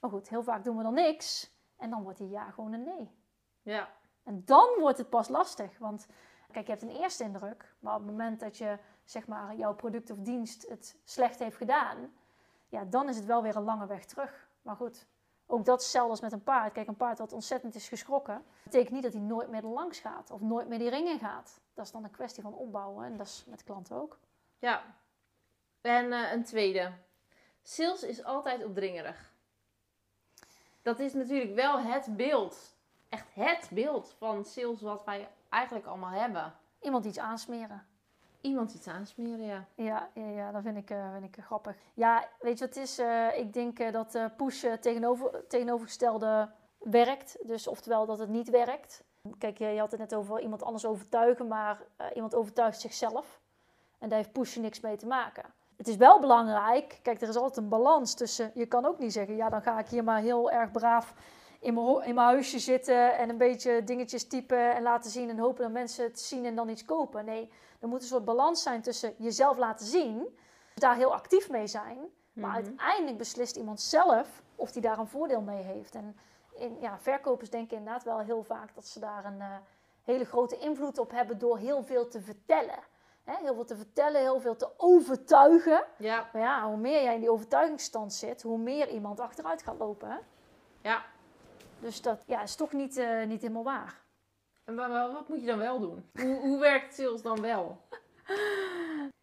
[0.00, 1.58] Maar goed, heel vaak doen we dan niks.
[1.76, 3.10] En dan wordt die ja gewoon een nee.
[3.62, 3.88] Ja.
[4.22, 5.78] En dan wordt het pas lastig.
[5.78, 6.06] Want
[6.50, 9.74] Kijk, je hebt een eerste indruk, maar op het moment dat je zeg maar, jouw
[9.74, 12.12] product of dienst het slecht heeft gedaan,
[12.68, 14.48] ja, dan is het wel weer een lange weg terug.
[14.62, 15.06] Maar goed,
[15.46, 16.72] ook dat is hetzelfde als met een paard.
[16.72, 19.98] Kijk, een paard wat ontzettend is geschrokken, betekent niet dat hij nooit meer er langs
[19.98, 21.60] gaat of nooit meer die ring in gaat.
[21.74, 24.18] Dat is dan een kwestie van opbouwen en dat is met klanten ook.
[24.58, 24.82] Ja,
[25.80, 26.92] en uh, een tweede.
[27.62, 29.32] Sales is altijd opdringerig.
[30.82, 32.74] Dat is natuurlijk wel het beeld,
[33.10, 36.54] echt het beeld van sales wat wij eigenlijk allemaal hebben.
[36.80, 37.86] Iemand iets aansmeren.
[38.40, 39.64] Iemand iets aansmeren, ja.
[39.74, 41.76] Ja, ja, ja dat vind ik, uh, vind ik grappig.
[41.94, 42.98] Ja, weet je wat het is?
[42.98, 47.36] Uh, ik denk uh, dat push tegenover, tegenovergestelde werkt.
[47.42, 49.04] Dus oftewel dat het niet werkt.
[49.38, 51.82] Kijk, je, je had het net over iemand anders overtuigen, maar
[52.14, 53.40] iemand overtuigt zichzelf.
[53.98, 55.44] En daar heeft push niks mee te maken.
[55.76, 58.50] Het is wel belangrijk, kijk, er is altijd een balans tussen.
[58.54, 61.14] Je kan ook niet zeggen, ja, dan ga ik hier maar heel erg braaf
[61.60, 65.38] in mijn, in mijn huisje zitten en een beetje dingetjes typen en laten zien en
[65.38, 67.24] hopen dat mensen het zien en dan iets kopen.
[67.24, 70.38] Nee, er moet een soort balans zijn tussen jezelf laten zien,
[70.74, 71.98] daar heel actief mee zijn,
[72.32, 72.54] Maar Mhm.
[72.66, 75.94] uiteindelijk beslist iemand zelf of hij daar een voordeel mee heeft.
[75.94, 76.16] En
[76.54, 79.56] in, ja, verkopers denken inderdaad wel heel vaak dat ze daar een eh,
[80.04, 82.78] hele grote invloed op hebben door heel veel te vertellen.
[83.24, 85.84] Hè, heel veel te vertellen, heel veel te overtuigen.
[85.98, 89.78] Ja, Maar ja, hoe meer jij in die overtuigingsstand zit, hoe meer iemand achteruit gaat
[89.78, 90.08] lopen.
[90.10, 90.16] Hè?
[90.88, 91.02] ja.
[91.80, 94.00] Dus dat ja, is toch niet, eh, niet helemaal waar.
[94.64, 96.10] En wa- wa- wat moet je dan wel doen?
[96.20, 97.78] Hoe, hoe werkt sales dan wel?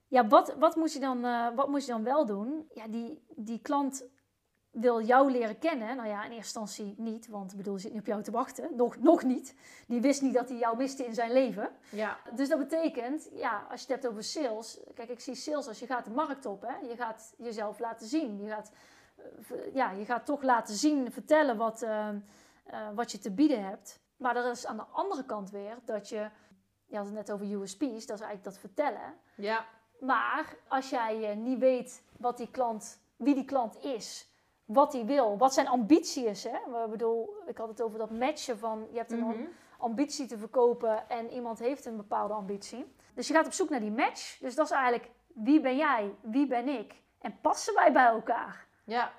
[0.09, 2.67] Ja, wat, wat, moet je dan, eh, wat moet je dan wel doen?
[2.73, 4.03] Ja, die, die klant
[4.71, 5.95] wil jou leren kennen.
[5.95, 8.31] Nou ja, in eerste instantie niet, want ik bedoel, ze zit niet op jou te
[8.31, 8.69] wachten.
[8.75, 9.55] Nog, nog niet.
[9.87, 11.69] Die wist niet dat hij jou miste in zijn leven.
[11.89, 14.79] Ja, Dus dat betekent, ja, als je het hebt over sales.
[14.93, 16.61] Kijk, ik zie sales als je gaat de markt op.
[16.61, 16.87] Hè?
[16.87, 18.41] Je gaat jezelf laten zien.
[18.43, 18.71] Je gaat,
[19.15, 21.85] eh, ja, je gaat toch laten zien, vertellen wat,
[22.69, 23.99] eh, wat je te bieden hebt.
[24.17, 26.29] Maar er is aan de andere kant weer dat je...
[26.89, 29.13] Je had het net over USP's, dat is eigenlijk dat vertellen.
[29.35, 29.65] ja,
[29.99, 34.29] Maar als jij eh, niet weet wat die klant, wie die klant is,
[34.65, 36.43] wat hij wil, wat zijn ambitie is.
[36.43, 36.57] Hè?
[36.83, 39.41] Ik bedoel, ik had het over dat matchen van je hebt een Mhm.
[39.77, 42.95] ambitie te verkopen en iemand heeft een bepaalde ambitie.
[43.13, 44.37] Dus je gaat op zoek naar die match.
[44.39, 48.67] Dus dat is eigenlijk wie ben jij, wie ben ik en passen wij bij elkaar.
[48.83, 49.11] ja,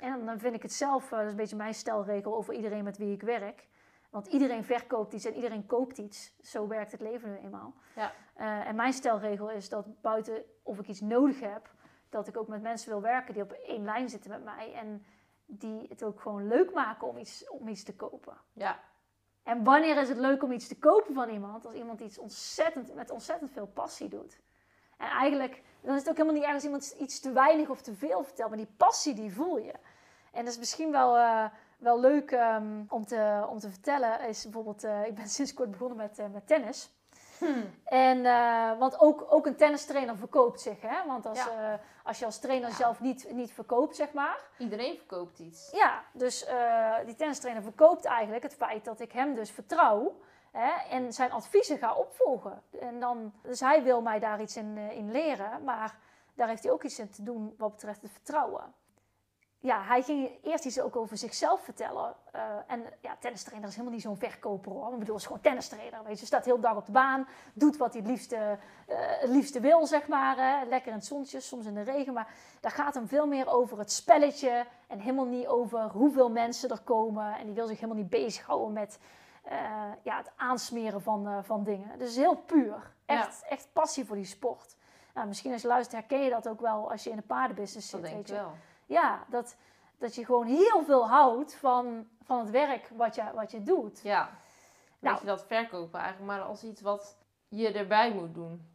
[0.00, 2.84] En dan vind ik het zelf, eh, dat is een beetje mijn stelregel over iedereen
[2.84, 3.68] met wie ik werk.
[4.10, 6.34] Want iedereen verkoopt iets en iedereen koopt iets.
[6.42, 7.74] Zo werkt het leven nu eenmaal.
[7.96, 8.12] Ja.
[8.34, 11.70] Eh, en mijn stelregel is dat buiten of ik iets nodig heb,
[12.08, 14.72] dat ik ook met mensen wil werken die op één lijn zitten met mij.
[14.74, 15.04] En
[15.46, 18.36] die het ook gewoon leuk maken om iets, om iets te kopen.
[18.52, 18.80] ja,
[19.42, 21.66] En wanneer is het leuk om iets te kopen van iemand?
[21.66, 24.40] Als iemand iets ontzettend, met ontzettend veel passie doet.
[24.96, 27.94] En eigenlijk, dan is het ook helemaal niet ergens iemand iets te weinig of te
[27.94, 28.48] veel vertelt.
[28.48, 29.74] Maar die passie, die voel je.
[30.32, 31.44] En dat is misschien wel, eh,
[31.78, 34.20] wel leuk ehm, om, te, om te vertellen.
[34.20, 36.90] Is bijvoorbeeld, eh, ik ben sinds kort begonnen met, eh, met tennis.
[37.38, 37.64] Hm.
[37.84, 38.22] En,
[38.78, 40.80] want ook, ook een tennistrainer verkoopt zich.
[40.80, 41.06] Hè?
[41.06, 41.80] Want als, Ja.
[42.04, 42.74] als je als trainer Ja.
[42.74, 44.38] zelf niet, niet verkoopt, zeg maar.
[44.58, 45.70] Iedereen verkoopt iets.
[45.72, 46.46] Ja, dus
[47.04, 50.20] die tennistrainer verkoopt eigenlijk het feit dat ik hem dus vertrouw.
[50.50, 52.62] Hè, en zijn adviezen ga opvolgen.
[52.80, 55.64] En dan, dus hij wil mij daar iets in, in leren.
[55.64, 55.98] Maar
[56.34, 58.74] daar heeft hij ook iets in te doen wat betreft het vertrouwen.
[59.62, 62.14] Ja, hij ging eerst iets ook over zichzelf vertellen.
[62.32, 64.92] Eh, en ja, tennistrainer is helemaal niet zo'n verkoper hoor.
[64.92, 66.04] Ik bedoel, is gewoon tennistrainer.
[66.04, 69.28] Weet je, staat heel dag op de baan, doet wat hij het liefste, eh, het
[69.30, 70.36] liefste wil, zeg maar.
[70.36, 70.64] Hè.
[70.64, 72.12] Lekker in het zonnetje, soms in de regen.
[72.12, 72.28] Maar
[72.60, 74.66] daar gaat hem veel meer over het spelletje.
[74.86, 77.38] En helemaal niet over hoeveel mensen er komen.
[77.38, 78.98] En die wil zich helemaal niet bezighouden met
[79.44, 79.58] eh,
[80.02, 81.98] ja, het aansmeren van, van dingen.
[81.98, 82.94] Dus heel puur.
[83.06, 84.76] Echt, echt passie voor die sport.
[85.14, 87.90] Nou, misschien als je luistert herken je dat ook wel als je in de paardenbusiness
[87.90, 88.10] Dat zit.
[88.10, 88.42] denk weet je.
[88.42, 88.52] wel.
[88.90, 89.56] Ja, dat,
[89.98, 94.00] dat je gewoon heel veel houdt van, van het werk wat je, wat je doet.
[94.02, 94.30] Ja.
[94.98, 95.14] Nou.
[95.14, 97.16] Weet je dat verkopen eigenlijk maar als iets wat
[97.48, 98.68] je erbij moet doen.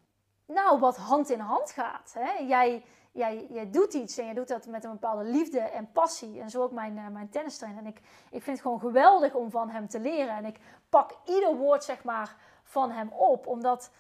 [0.45, 2.13] Nou, wat hand in hand gaat.
[2.13, 2.31] Hè?
[2.31, 6.41] Jij, jij, jij doet iets en je doet dat met een bepaalde liefde en passie.
[6.41, 7.83] En zo ook mijn, eh, mijn tennistrainer.
[7.83, 7.97] En ik,
[8.29, 10.35] ik vind het gewoon geweldig om van hem te leren.
[10.35, 13.47] En ik pak ieder woord, zeg maar, van hem op.
[13.47, 13.91] Omdat,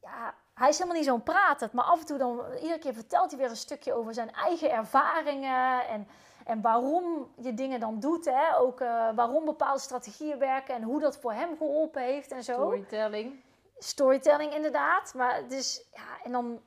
[0.00, 1.68] ja, hij is helemaal niet zo'n prater.
[1.72, 4.70] Maar af en toe dan, iedere keer vertelt hij weer een stukje over zijn eigen
[4.70, 5.86] ervaringen.
[5.88, 6.08] En,
[6.44, 8.24] en waarom je dingen dan doet.
[8.24, 8.56] Hè?
[8.58, 12.52] Ook eh, waarom bepaalde strategieën werken en hoe dat voor hem geholpen heeft en zo
[12.52, 13.40] Storytelling.
[13.78, 15.14] storytelling inderdaad.
[15.14, 16.60] Maar is, ja, en dan,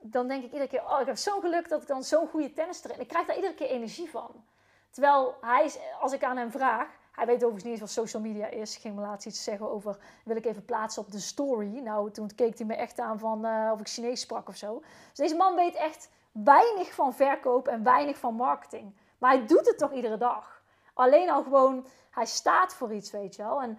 [0.00, 2.52] dan denk ik iedere keer, oh, ik heb zo'n geluk dat ik dan zo'n goede
[2.52, 3.00] tennis train.
[3.00, 4.44] Ik krijg daar iedere keer energie van.
[4.90, 8.22] Terwijl hij, is- als ik aan hem vraag, hij weet overigens niet eens wat social
[8.22, 8.74] media is.
[8.74, 11.78] Ik ging me laatst iets zeggen over, wil ik even plaatsen op de story.
[11.78, 14.82] Nou, toen keek hij me echt aan van eh, of ik Chinees sprak of zo.
[15.08, 18.94] Dus deze man weet echt weinig van verkoop en weinig van marketing.
[19.18, 20.62] Maar hij doet het toch iedere dag.
[20.94, 23.62] Alleen al gewoon, hij staat voor iets, weet je wel.
[23.62, 23.78] En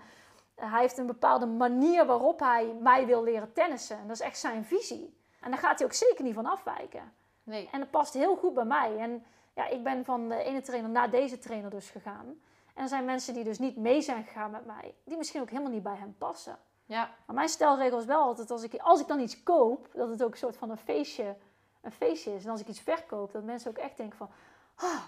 [0.56, 3.98] hij heeft een bepaalde manier waarop hij mij wil leren tennissen.
[3.98, 5.18] En dat is echt zijn visie.
[5.40, 7.14] En daar gaat hij ook zeker niet van afwijken.
[7.44, 7.70] Nee.
[7.72, 8.98] En dat past heel goed bij mij.
[8.98, 12.40] En ja, ik ben van de ene trainer naar deze trainer dus gegaan.
[12.78, 15.50] En er zijn mensen die dus niet mee zijn gegaan met mij, die misschien ook
[15.50, 16.58] helemaal niet bij hem passen.
[16.86, 17.10] Ja.
[17.26, 20.24] Maar mijn stelregel is wel altijd, als ik, als ik dan iets koop, dat het
[20.24, 21.36] ook een soort van een feestje,
[21.82, 22.44] een feestje is.
[22.44, 24.30] En als ik iets verkoop, dat mensen ook echt denken van,
[24.76, 25.02] ah,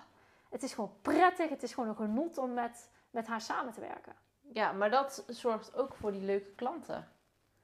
[0.49, 3.79] het is gewoon prettig, het is gewoon een genot om met, met haar samen te
[3.79, 4.15] werken.
[4.53, 7.07] Ja, maar dat zorgt ook voor die leuke klanten.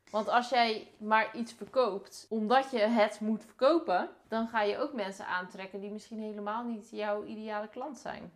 [0.10, 4.94] Want als jij maar iets verkoopt omdat je het moet verkopen, dan ga je ook
[4.94, 8.32] mensen aantrekken die misschien helemaal niet jouw ideale klant zijn.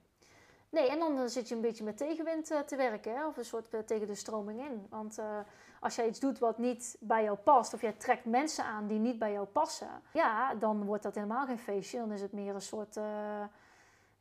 [0.70, 3.28] Nee, en dan eh, zit je een beetje met tegenwind eh, te werken, hè?
[3.28, 4.88] of een soort eh, tegen de stroming in.
[4.90, 5.20] Want
[5.80, 9.00] als jij iets doet wat niet bij jou past, of jij trekt mensen aan die
[9.00, 11.98] niet bij jou passen, ja, dan wordt dat helemaal geen feestje.
[11.98, 12.96] Dan is het meer een soort,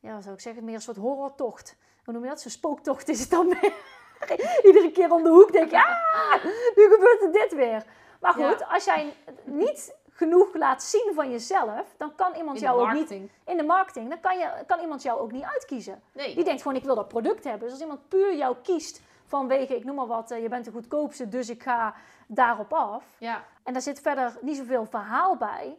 [0.00, 1.76] ja, wat zou ik zeggen, meer een soort horrortocht.
[2.04, 2.40] Hoe noem je dat?
[2.40, 3.74] Zo'n spooktocht is het dan meer.
[4.66, 7.84] Iedere keer om de hoek denk je, ah, nu gebeurt er dit weer.
[8.20, 12.80] Maar goed, als jij niet genoeg laat zien van jezelf, dan kan iemand In jou
[12.80, 13.10] ook niet
[13.44, 16.02] in de marketing, dan kan, je, kan iemand jou ook niet uitkiezen.
[16.12, 16.34] Nee.
[16.34, 17.62] Die denkt gewoon, ik wil dat product hebben.
[17.62, 20.70] Dus als iemand puur jou kiest vanwege, ik noem maar wat, eh, je bent de
[20.70, 21.94] goedkoopste, dus ik ga
[22.26, 23.04] daarop af.
[23.18, 23.44] Ja.
[23.62, 25.76] En daar zit verder niet zoveel verhaal bij.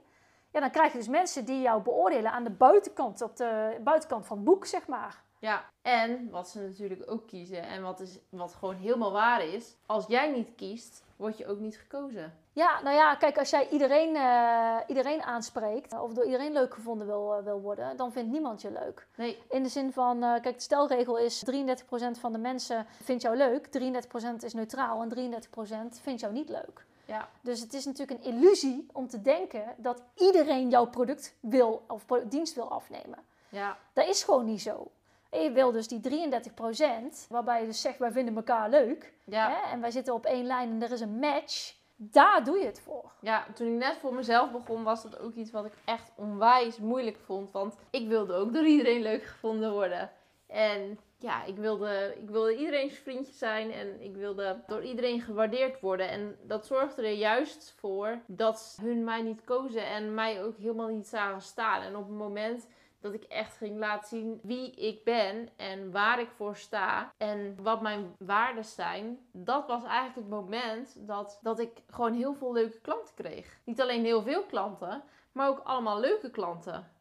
[0.51, 4.25] Ja, dan krijg je dus mensen die jou beoordelen aan de buitenkant, op de buitenkant
[4.25, 5.23] van het boek, zeg maar.
[5.39, 9.75] Ja, en wat ze natuurlijk ook kiezen en wat, is, wat gewoon helemaal waar is,
[9.85, 12.33] als jij niet kiest, word je ook niet gekozen.
[12.59, 17.07] Ja, nou ja, kijk, als jij iedereen, eh, iedereen aanspreekt of door iedereen leuk gevonden
[17.07, 19.07] wil, eh, wil worden, dan vindt niemand je leuk.
[19.15, 23.21] Nee, In de zin van, eh, kijk, de stelregel is 33% van de mensen vindt
[23.21, 26.85] jou leuk, 33% is neutraal en 33% vindt jou niet leuk.
[27.05, 31.83] ja, Dus het is natuurlijk een illusie om te denken dat iedereen jouw product wil
[31.87, 33.19] of dienst wil afnemen.
[33.49, 34.91] ja, Dat is gewoon niet zo.
[35.29, 39.49] En je wil dus die 33%, waarbij je dus zegt wij vinden elkaar leuk ja.
[39.49, 42.65] hè, en wij zitten op één lijn en er is een match, daar doe je
[42.65, 43.11] het voor.
[43.21, 46.77] Ja, toen ik net voor mezelf begon, was dat ook iets wat ik echt onwijs
[46.77, 47.51] moeilijk vond.
[47.51, 50.11] Want ik wilde ook door iedereen leuk gevonden worden.
[50.47, 55.79] En ja, ik wilde, ik wilde iedereen's vriendje zijn en ik wilde door iedereen gewaardeerd
[55.79, 56.09] worden.
[56.09, 60.87] En dat zorgde er juist voor dat hun mij niet kozen en mij ook helemaal
[60.87, 61.81] niet zagen staan.
[61.81, 62.67] En op het moment
[62.99, 67.63] dat ik echt ging laten zien wie ik ben en waar ik voor sta en
[67.63, 69.19] wat mijn waarden zijn.
[69.31, 73.59] Dat was eigenlijk het moment dat, dat ik gewoon heel veel leuke klanten kreeg.
[73.63, 76.91] Niet alleen heel veel klanten, maar ook allemaal leuke klanten.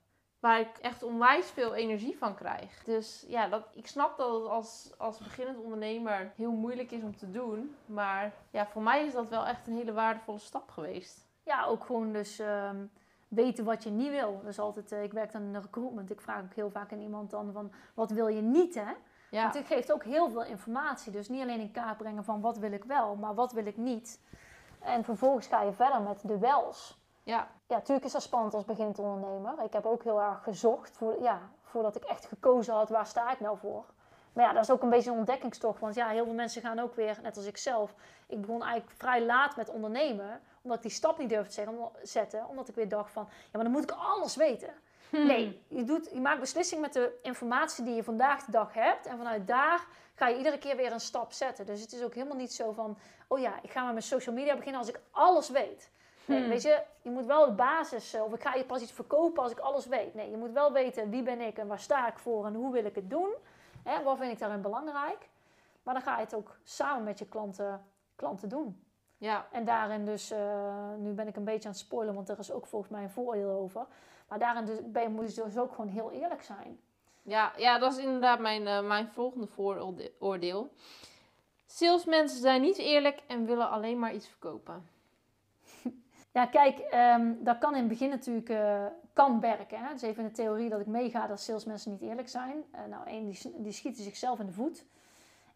[0.40, 2.84] Waar ik echt onwijs veel energie van krijg.
[2.84, 7.16] Dus ja, dat, ik snap dat het als, als beginnend ondernemer heel moeilijk is om
[7.16, 7.76] te doen.
[7.86, 11.26] Maar ja, voor mij is dat wel echt een hele waardevolle stap geweest.
[11.42, 12.84] Ja, ook gewoon dus ehm,
[13.28, 14.40] weten wat je niet wil.
[14.44, 17.30] Dus altijd, eh, ik werk dan in recruitment, ik vraag ook heel vaak aan iemand
[17.30, 18.92] dan van, wat wil je niet hè?
[19.30, 21.12] Ja, Want het geeft ook heel veel informatie.
[21.12, 23.76] Dus niet alleen in kaart brengen van wat wil ik wel, maar wat wil ik
[23.76, 24.20] niet.
[24.80, 26.98] En vervolgens ga je verder met de wels.
[27.22, 29.64] ja, Ja, natuurlijk is dat spannend als beginnend ondernemer.
[29.64, 33.32] Ik heb ook heel erg gezocht voor, ja, voordat ik echt gekozen had waar sta
[33.32, 33.84] ik nou voor.
[34.32, 35.80] Maar ja, dat is ook een beetje een ontdekkingstocht.
[35.80, 37.94] Want ja, heel veel mensen gaan ook weer, net als ik zelf.
[38.26, 40.40] Ik begon eigenlijk vrij laat met ondernemen.
[40.62, 42.46] Omdat ik die stap niet durfde te zeggen, om- zetten.
[42.48, 44.74] Omdat ik weer dacht van, ja, maar dan moet ik alles weten.
[45.10, 49.06] Nee, je, doet, je maakt beslissing met de informatie die je vandaag de dag hebt.
[49.06, 51.66] En vanuit daar ga je iedere keer weer een stap zetten.
[51.66, 54.34] Dus het is ook helemaal niet zo van, oh ja, ik ga met mijn social
[54.34, 55.90] media beginnen als ik alles weet.
[56.24, 56.48] Nee, Hmm.
[56.48, 59.42] weet je, je moet wel de basis, eh, of ik ga je pas iets verkopen
[59.42, 60.14] als ik alles weet.
[60.14, 62.72] Nee, je moet wel weten wie ben ik en waar sta ik voor en hoe
[62.72, 63.30] wil ik het doen.
[63.82, 65.28] Hè, wat vind ik daarin belangrijk.
[65.82, 68.82] Maar dan ga je het ook samen met je klanten, klanten doen.
[69.18, 72.38] Ja, En daarin dus, eh, nu ben ik een beetje aan het spoilen, want er
[72.38, 73.86] is ook volgens mij een vooroordeel over.
[74.28, 76.80] Maar daarin dus, ben je, moet je dus ook gewoon heel eerlijk zijn.
[77.22, 80.70] Ja, ja, dat is inderdaad mijn, eh, mijn volgende vooroordeel.
[81.66, 84.88] Salesmensen zijn niet eerlijk en willen alleen maar iets verkopen.
[86.32, 89.78] Ja, kijk, ehm, dat kan in het begin natuurlijk eh, kan werken.
[89.78, 89.92] Hè?
[89.92, 92.64] Dus even in de theorie dat ik meega dat salesmensen niet eerlijk zijn.
[92.70, 94.84] Eh, nou, één, die, die schieten zichzelf in de voet.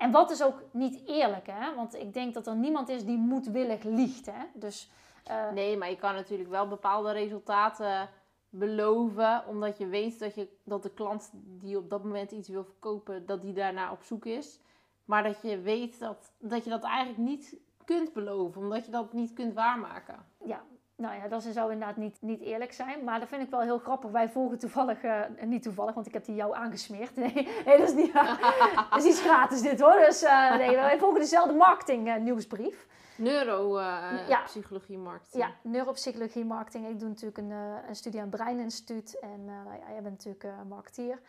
[0.02, 1.74] En wat is ook niet eerlijk, hè?
[1.74, 4.44] Want ik denk dat er niemand is die moedwillig liegt, hè?
[4.54, 4.90] Dus
[5.24, 8.08] eh, Nee, maar je kan natuurlijk wel bepaalde resultaten
[8.48, 12.64] beloven, omdat je weet dat, je, dat de klant die op dat moment iets wil
[12.64, 14.60] verkopen, dat die daarnaar op zoek is.
[15.04, 19.12] Maar dat je weet dat, dat je dat eigenlijk niet kunt beloven, omdat je dat
[19.12, 20.26] niet kunt waarmaken.
[20.44, 20.62] ja,
[20.96, 23.04] nou ja, dat zou inderdaad niet, niet eerlijk zijn.
[23.04, 24.10] Maar dat vind ik wel heel grappig.
[24.10, 27.16] Wij volgen toevallig, eh, niet toevallig, want ik heb die jou aangesmeerd.
[27.22, 28.12] Nee, nee dat is niet
[28.90, 29.96] dat is iets gratis dit hoor.
[29.96, 32.86] Dus eh, nee, wij volgen dezelfde marketing eh, nieuwsbrief.
[33.16, 34.36] Ja.
[34.36, 35.44] Neuropsychologie marketing.
[35.44, 36.88] Ja, neuropsychologie marketing.
[36.88, 37.50] Ik doe natuurlijk een,
[37.88, 39.18] een studie aan het Breininstituut.
[39.20, 41.20] En nou ja, jij bent natuurlijk marketeer.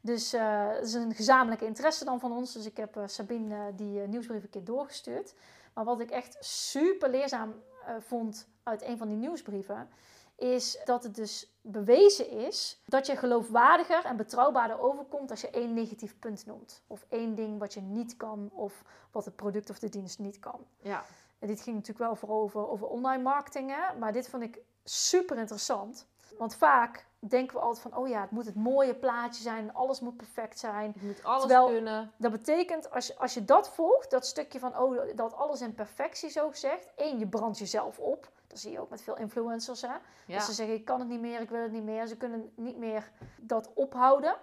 [0.00, 2.52] Dus het is een gezamenlijke interesse dan van ons.
[2.52, 5.34] Dus ik heb Sabine die nieuwsbrief een keer doorgestuurd.
[5.74, 7.54] Maar wat ik echt super leerzaam
[7.98, 9.88] vond uit een van die nieuwsbrieven...
[10.36, 15.30] is dat het dus bewezen is dat je geloofwaardiger en betrouwbaarder overkomt...
[15.30, 16.82] als je één negatief punt noemt.
[16.86, 20.38] Of één ding wat je niet kan of wat het product of de dienst niet
[20.38, 20.66] kan.
[20.82, 21.04] ja.
[21.38, 23.98] En dit ging natuurlijk wel vooral over, over online marketing, hè?
[23.98, 26.06] maar dit vond ik super interessant.
[26.38, 30.00] Want vaak denken we altijd van, oh ja, het moet het mooie plaatje zijn, alles
[30.00, 30.92] moet perfect zijn.
[31.00, 32.12] Je moet alles Terwijl- kunnen.
[32.16, 35.74] Dat betekent, als je, als je dat volgt, dat stukje van, oh, dat alles in
[35.74, 36.88] perfectie zo gezegd.
[36.96, 38.28] één, je brandt jezelf op.
[38.46, 39.92] Dat zie je ook met veel influencers, hè.
[40.26, 40.34] Ja.
[40.36, 42.06] Dat ze zeggen, ik kan het niet meer, ik wil het niet meer.
[42.06, 44.36] Ze kunnen niet meer dat ophouden.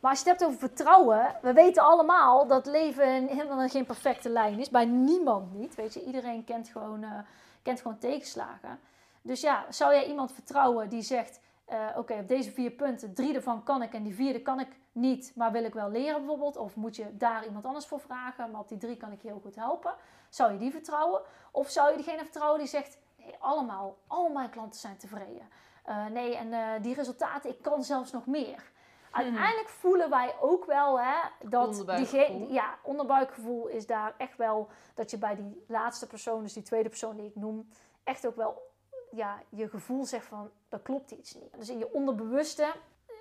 [0.00, 4.28] Maar als je het hebt over vertrouwen, we weten allemaal dat leven helemaal geen perfecte
[4.28, 4.70] lijn is.
[4.70, 5.74] Bij niemand niet.
[5.74, 7.18] Weet je, iedereen kent gewoon, eh,
[7.62, 8.80] kent gewoon tegenslagen.
[9.22, 13.34] Dus ja, zou jij iemand vertrouwen die zegt: eh, Oké, op deze vier punten, drie
[13.34, 16.56] ervan kan ik en die vierde kan ik niet, maar wil ik wel leren bijvoorbeeld?
[16.56, 19.28] Of moet je daar iemand anders voor vragen, maar op die drie kan ik je
[19.28, 19.94] heel goed helpen?
[20.28, 21.20] Zou je die vertrouwen?
[21.50, 25.48] Of zou je degene vertrouwen die zegt: nee, allemaal, al mijn klanten zijn tevreden.
[25.84, 28.70] Eh, nee, en eh, die resultaten, ik kan zelfs nog meer.
[29.10, 35.10] Uiteindelijk voelen wij ook wel hè, dat diegene, ja, onderbuikgevoel is daar echt wel dat
[35.10, 37.68] je bij die laatste persoon, dus die tweede persoon die ik noem,
[38.04, 38.71] echt ook wel
[39.14, 41.52] ja, je gevoel zegt van dat klopt iets niet.
[41.58, 42.72] Dus in je onderbewuste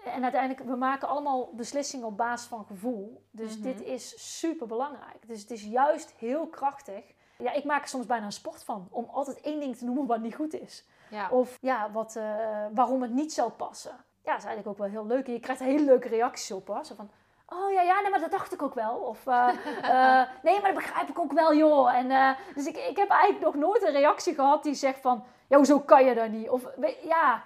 [0.05, 3.23] en uiteindelijk, we maken allemaal beslissingen op basis van gevoel.
[3.31, 3.61] Dus Mhm.
[3.63, 5.27] dit is super belangrijk.
[5.27, 7.03] Dus het is juist heel krachtig.
[7.37, 10.05] Ja, ik maak er soms bijna een sport van om altijd één ding te noemen
[10.05, 10.85] wat niet goed is.
[11.09, 11.29] Ja.
[11.29, 13.91] Of ja, wat, eh, waarom het niet zou passen.
[14.23, 15.27] Ja, dat is eigenlijk ook wel heel leuk.
[15.27, 16.67] En je krijgt hele leuke reacties op.
[16.67, 16.85] Hoor.
[16.85, 17.11] Zo van,
[17.53, 18.95] oh ja, ja, nee, maar dat dacht ik ook wel.
[18.95, 19.47] Of, eh,
[20.21, 21.95] eh, nee, maar dat begrijp ik ook wel, joh.
[21.95, 25.23] En, eh, dus ik, ik heb eigenlijk nog nooit een reactie gehad die zegt van,
[25.47, 26.49] ja, hoezo kan je dat niet?
[26.49, 27.41] Of, we- ja,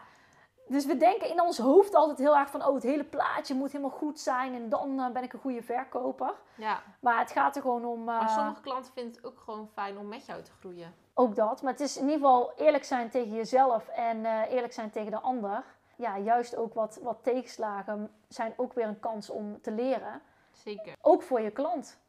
[0.67, 3.71] dus we denken in ons hoofd altijd heel erg van, oh, het hele plaatje moet
[3.71, 4.53] helemaal goed zijn.
[4.55, 6.33] En dan ben ik een goede verkoper.
[6.55, 6.81] ja.
[6.99, 8.03] Maar het gaat er gewoon om...
[8.03, 10.95] Maar sommige klanten vinden het ook gewoon fijn om met jou te groeien.
[11.13, 11.61] Ook dat.
[11.61, 15.19] Maar het is in ieder geval eerlijk zijn tegen jezelf en eerlijk zijn tegen de
[15.19, 15.63] ander.
[15.97, 20.21] Ja, juist ook wat, wat tegenslagen zijn ook weer een kans om te leren.
[20.51, 20.93] Zeker.
[21.01, 21.99] Ook voor je klant,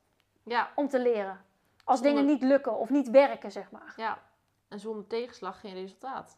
[0.42, 1.44] Ja, om te leren.
[1.85, 3.92] Als Zonder- dingen niet lukken of niet werken, zeg maar.
[3.96, 4.18] ja.
[4.68, 6.37] En zonder tegenslag geen resultaat.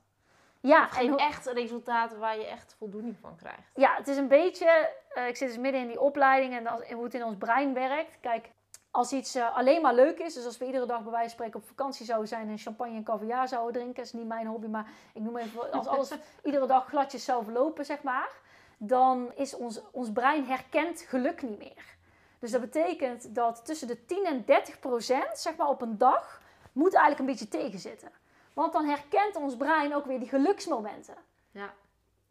[0.60, 3.70] Ja, Of geen en echt resultaat waar je echt voldoening van krijgt.
[3.74, 4.90] ja het is een beetje...
[5.08, 7.74] eh, ik zit dus midden in die opleiding en als, hoe het in ons brein
[7.74, 8.20] werkt.
[8.20, 8.50] Kijk,
[8.90, 11.34] als iets eh, alleen maar leuk is, dus als we iedere dag bij wijze van
[11.34, 14.66] spreken op vakantie zouden zijn en champagne en caviar zouden drinken, is niet mijn hobby,
[14.66, 16.12] maar ik noem even, als alles
[16.44, 18.30] iedere dag gladjes zou verlopen, zeg maar,
[18.78, 21.96] dan is ons, ons brein herkent geluk niet meer.
[22.38, 26.40] Dus dat betekent dat tussen de 10 en 30 procent, zeg maar op een dag,
[26.72, 28.08] moet eigenlijk een beetje tegenzitten.
[28.52, 31.14] Want dan herkent ons brein ook weer die geluksmomenten.
[31.50, 31.74] Ja.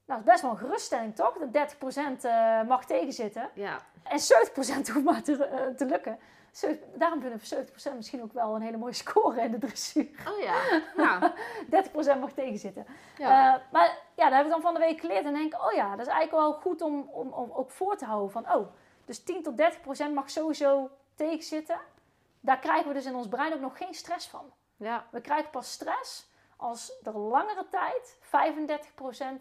[0.05, 1.37] Nou, dat is best wel een geruststelling, toch?
[1.37, 3.49] Dat 30 procent eh, mag tegenzitten.
[3.53, 3.79] Ja.
[4.03, 4.23] En 70%
[4.93, 6.19] hoeft maar te, eh, te lukken.
[6.95, 10.09] Daarom vinden we 70% misschien ook wel een hele mooie score in de dressuur.
[10.27, 10.81] Oh ja.
[10.97, 11.33] ja.
[12.15, 12.85] 30% mag tegenzitten.
[13.17, 13.55] ja.
[13.55, 15.25] Eh, maar ja, daar heb ik dan van de week geleerd.
[15.25, 18.05] En denk oh ja, dat is eigenlijk wel goed om, om, om ook voor te
[18.05, 18.31] houden.
[18.31, 18.67] Van, oh,
[19.05, 19.61] dus 10 tot
[20.09, 21.79] 30% mag sowieso tegenzitten.
[22.39, 24.51] Daar krijgen we dus in ons brein ook nog geen stress van.
[24.75, 25.07] ja.
[25.11, 28.17] We krijgen pas stress als er langere tijd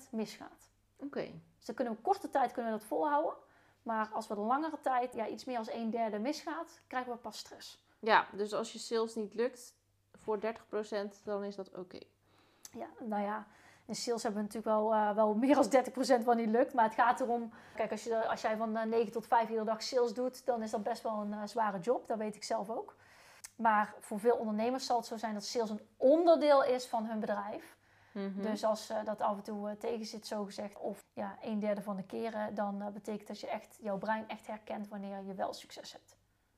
[0.06, 0.70] 35% misgaat.
[1.00, 1.30] Oké.
[1.56, 3.34] Dus dan kunnen we korte tijd kunnen we dat volhouden.
[3.86, 7.18] Maar als we de langere tijd ja, iets meer als een derde misgaat, krijgen we
[7.18, 7.84] pas stress.
[7.98, 9.74] Ja, dus als je sales niet lukt
[10.14, 11.98] voor 30%, dan is dat oké.
[12.72, 13.46] Ja, nou ja,
[13.84, 16.74] in sales hebben we natuurlijk wel, eh, wel meer dan 30% wat niet lukt.
[16.74, 19.64] Maar het gaat erom, kijk, als, je, als jij van eh, 9 tot 5 iedere
[19.64, 22.06] dag sales doet, dan is dat best wel een eh, zware job.
[22.06, 22.94] Dat weet ik zelf ook.
[23.56, 27.20] Maar voor veel ondernemers zal het zo zijn dat sales een onderdeel is van hun
[27.20, 27.75] bedrijf.
[28.16, 28.42] Mhm.
[28.42, 31.58] Dus als eh, dat af en toe eh, tegen zit, zo gezegd, of ja, een
[31.58, 35.22] derde van de keren, dan eh, betekent dat je echt, jouw brein echt herkent wanneer
[35.26, 36.16] je wel succes hebt.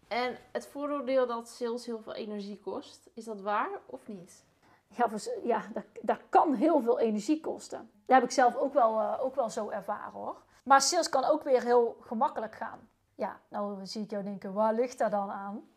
[0.09, 4.45] En het vooroordeel dat sales heel veel energie kost, is dat waar of niet?
[4.89, 7.91] Ja, dus, ja dat, dat kan heel veel energie kosten.
[8.07, 10.37] Dat heb ik zelf ook wel, ook wel zo ervaren hoor.
[10.63, 12.89] Maar sales kan ook weer heel gemakkelijk gaan.
[13.15, 15.63] Ja, nou zie ik jou denken, waar ligt dat dan aan?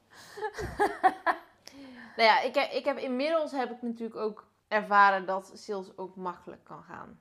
[2.15, 6.15] Nou ja, ik heb, ik heb inmiddels heb ik natuurlijk ook ervaren dat sales ook
[6.15, 7.19] makkelijk kan gaan.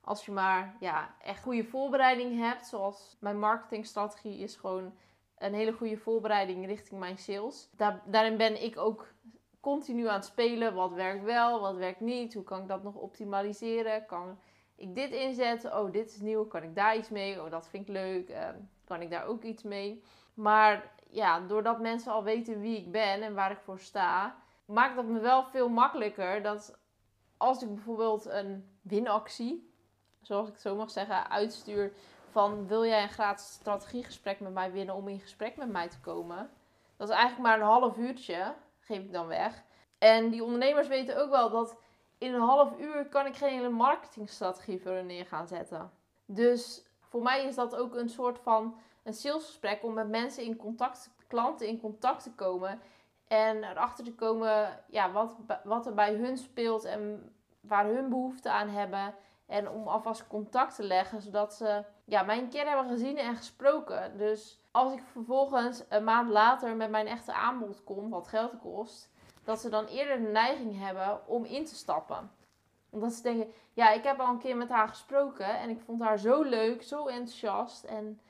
[0.00, 4.94] Als je maar ja, echt goede voorbereiding hebt, zoals mijn marketingstrategie is gewoon
[5.38, 7.68] een hele goede voorbereiding richting mijn sales.
[7.76, 9.06] Daar, daarin ben ik ook
[9.60, 10.74] continu aan het spelen.
[10.74, 12.34] Wat werkt wel, wat werkt niet?
[12.34, 14.06] Hoe kan ik dat nog optimaliseren?
[14.06, 14.38] Kan
[14.76, 15.78] ik dit inzetten?
[15.78, 16.44] Oh, dit is nieuw.
[16.44, 17.42] Kan ik daar iets mee?
[17.42, 18.28] Oh, dat vind ik leuk.
[18.28, 18.48] Eh,
[18.84, 20.02] kan ik daar ook iets mee?
[20.34, 24.96] Maar ja, doordat mensen al weten wie ik ben en waar ik voor sta, maakt
[24.96, 26.80] dat me wel veel makkelijker dat
[27.42, 29.72] als ik bijvoorbeeld een winactie,
[30.20, 31.92] zoals ik zo mag zeggen, uitstuur
[32.30, 36.00] van wil jij een gratis strategiegesprek met mij winnen om in gesprek met mij te
[36.00, 36.50] komen?
[36.96, 39.62] Dat is eigenlijk maar een half uurtje, geef ik dan weg.
[39.98, 41.76] En die ondernemers weten ook wel dat
[42.18, 45.90] in een half uur kan ik geen hele marketingstrategie voor hen neer gaan zetten.
[46.26, 50.56] Dus voor mij is dat ook een soort van een salesgesprek om met mensen in
[50.56, 52.80] contact, klanten in contact te komen.
[53.28, 57.31] En erachter te komen ja, wat, wat er bij hun speelt en
[57.62, 59.14] waar hun behoefte aan hebben.
[59.46, 63.36] En om alvast contact te leggen, zodat ze ja, mij een keer hebben gezien en
[63.36, 64.18] gesproken.
[64.18, 69.10] Dus als ik vervolgens een maand later met mijn echte aanbod kom, wat geld kost,
[69.44, 72.30] dat ze dan eerder de neiging hebben om in te stappen.
[72.90, 76.02] Omdat ze denken, ja, ik heb al een keer met haar gesproken en ik vond
[76.02, 77.84] haar zo leuk, zo enthousiast.
[77.84, 78.20] En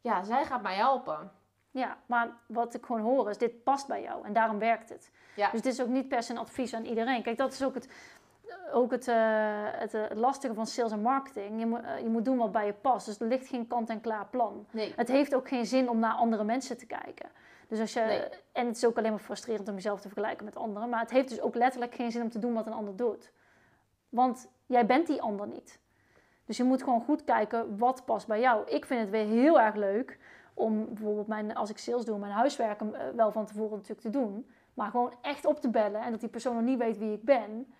[0.00, 1.32] ja, zij gaat mij helpen.
[1.70, 5.10] Ja, maar wat ik gewoon hoor is, dit past bij jou en daarom werkt het.
[5.36, 5.50] Ja.
[5.50, 7.22] Dus dit is ook niet per se een advies aan iedereen.
[7.22, 7.88] Kijk, dat is ook het,
[8.72, 9.16] ook het, eh,
[9.62, 11.60] het, eh, het lastige van sales en marketing.
[11.60, 13.06] Je moet, eh, je moet doen wat bij je past.
[13.06, 14.66] Dus er ligt geen kant-en-klaar plan.
[14.70, 14.92] Nee.
[14.96, 17.28] Het heeft ook geen zin om naar andere mensen te kijken.
[17.68, 18.28] Dus als je, Nee.
[18.52, 20.88] En het is ook alleen maar frustrerend om jezelf te vergelijken met anderen.
[20.88, 23.32] Maar het heeft dus ook letterlijk geen zin om te doen wat een ander doet.
[24.08, 25.78] Want jij bent die ander niet.
[26.44, 28.70] Dus je moet gewoon goed kijken wat past bij jou.
[28.70, 30.18] Ik vind het weer heel erg leuk
[30.54, 34.10] om bijvoorbeeld mijn, als ik sales doe, mijn huiswerken eh, wel van tevoren natuurlijk te
[34.10, 34.50] doen.
[34.74, 37.22] Maar gewoon echt op te bellen en dat die persoon nog niet weet wie ik
[37.22, 37.74] ben.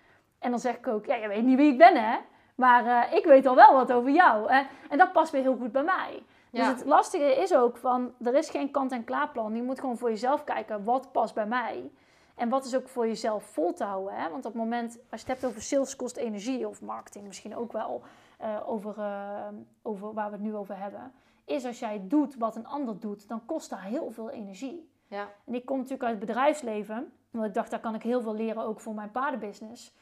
[0.44, 2.16] En dan zeg ik ook, ja, je weet niet wie ik ben hè.
[2.54, 4.52] Maar eh, ik weet al wel wat over jou.
[4.52, 4.62] Hè?
[4.88, 6.22] En dat past weer heel goed bij mij.
[6.50, 9.56] Dus het lastige is ook van, er is geen kant-en-klaar plan.
[9.56, 11.90] Je moet gewoon voor jezelf kijken, wat past bij mij?
[12.34, 14.14] En wat is ook voor jezelf vol te houden.
[14.14, 14.30] Hè?
[14.30, 17.56] Want op het moment, als je het hebt over sales kost energie, of marketing misschien
[17.56, 18.02] ook wel,
[18.42, 19.46] uh, over, uh,
[19.82, 21.12] over waar we het nu over hebben.
[21.44, 24.90] Is als jij doet wat een ander doet, dan kost dat heel veel energie.
[25.06, 25.28] Ja.
[25.44, 27.12] En ik kom natuurlijk uit het bedrijfsleven.
[27.30, 29.94] Want ik dacht, daar kan ik heel veel leren ook voor mijn paardenbusiness.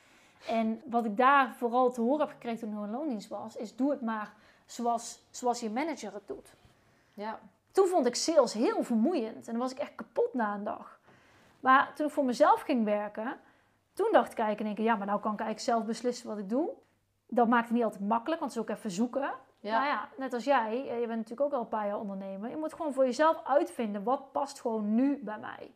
[0.49, 3.77] En wat ik daar vooral te horen heb gekregen toen ik in loondienst was, is
[3.77, 4.33] doe het maar
[4.67, 6.55] zoals, zoals je manager het doet.
[7.15, 7.41] Ja.
[7.73, 11.01] Toen vond ik sales heel vermoeiend en dan was ik echt kapot na een dag.
[11.61, 13.41] Maar toen ik voor mezelf ging werken,
[13.95, 16.49] toen dacht ik eigenlijk in ja, maar nou kan ik eigenlijk zelf beslissen wat ik
[16.49, 16.71] doe.
[17.27, 19.33] Dat maakt het niet altijd makkelijk, want het is ook even zoeken.
[19.61, 19.79] Ja.
[19.79, 22.51] Nou ja, net als jij, je bent natuurlijk ook al een paar jaar ondernemer.
[22.51, 25.73] Je moet gewoon voor jezelf uitvinden wat past gewoon nu bij mij.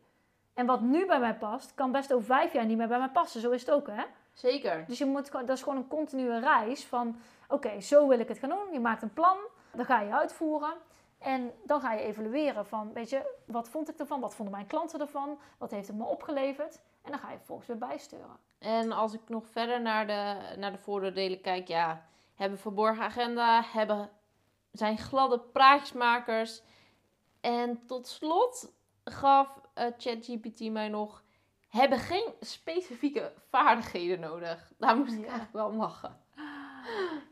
[0.53, 3.09] En wat nu bij mij past, kan best over vijf jaar niet meer bij mij
[3.09, 3.41] passen.
[3.41, 4.03] Zo is het ook, hè?
[4.37, 4.85] Zeker.
[4.87, 7.19] Dus je moet, dat is gewoon een continue reis van...
[7.47, 8.73] Oké, zo wil ik het gaan doen.
[8.73, 9.37] Je maakt een plan,
[9.71, 10.73] dan ga je uitvoeren.
[11.17, 14.19] En dan ga je evalueren van, weet je, wat vond ik ervan?
[14.19, 15.39] Wat vonden mijn klanten ervan?
[15.57, 16.79] Wat heeft het me opgeleverd?
[17.01, 18.37] En dan ga je vervolgens weer bijsturen.
[18.59, 23.63] En als ik nog verder naar de, naar de vooroordelen kijk, ja, hebben verborgen agenda,
[23.63, 24.09] hebben,
[24.71, 26.61] zijn gladde praatjesmakers.
[27.41, 28.73] En tot slot
[29.03, 31.23] gaf uh, ChatGPT mij nog,
[31.67, 34.71] hebben geen specifieke vaardigheden nodig.
[34.77, 36.17] Daar moest ik eigenlijk wel om lachen.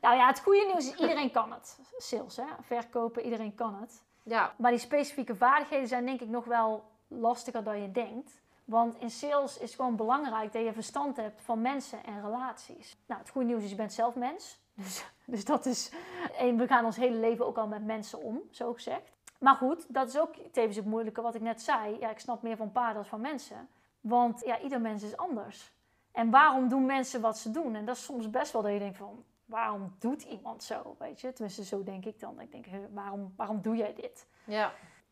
[0.01, 1.79] Nou ja, het goede nieuws is, iedereen kan het.
[1.97, 2.45] Sales, hè?
[2.61, 4.03] verkopen, iedereen kan het.
[4.23, 4.53] Ja.
[4.57, 8.41] Maar die specifieke vaardigheden zijn denk ik nog wel lastiger dan je denkt.
[8.65, 12.97] Want in sales is gewoon belangrijk dat je verstand hebt van mensen en relaties.
[13.05, 14.57] Nou, het goede nieuws is, je bent zelf mens.
[14.75, 15.91] Dus, dus dat is...
[16.38, 19.11] En we gaan ons hele leven ook al met mensen om, zo gezegd.
[19.39, 21.99] Maar goed, dat is ook tevens het moeilijke wat ik net zei.
[21.99, 23.69] Ja, ik snap meer van paarden dan van mensen.
[24.08, 25.74] Want ja, ieder mens is anders.
[26.12, 27.76] En waarom doen mensen wat ze doen?
[27.76, 30.95] En dat is soms best wel dat je denkt van, waarom doet iemand zo?
[30.99, 32.39] Weet je, tenminste zo denk ik dan.
[32.39, 34.28] Ik denk, waarom, waarom doe jij dit?
[34.43, 34.72] Ja.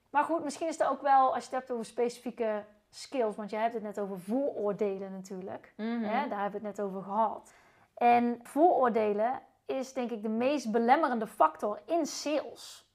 [0.10, 3.50] Maar goed, misschien is het ook wel, als je het hebt over specifieke skills, want
[3.50, 5.74] je hebt het net over vooroordelen natuurlijk.
[5.78, 7.54] Mm Daar hebben we het net over gehad.
[7.94, 12.92] En vooroordelen is denk ik de meest belemmerende factor in sales.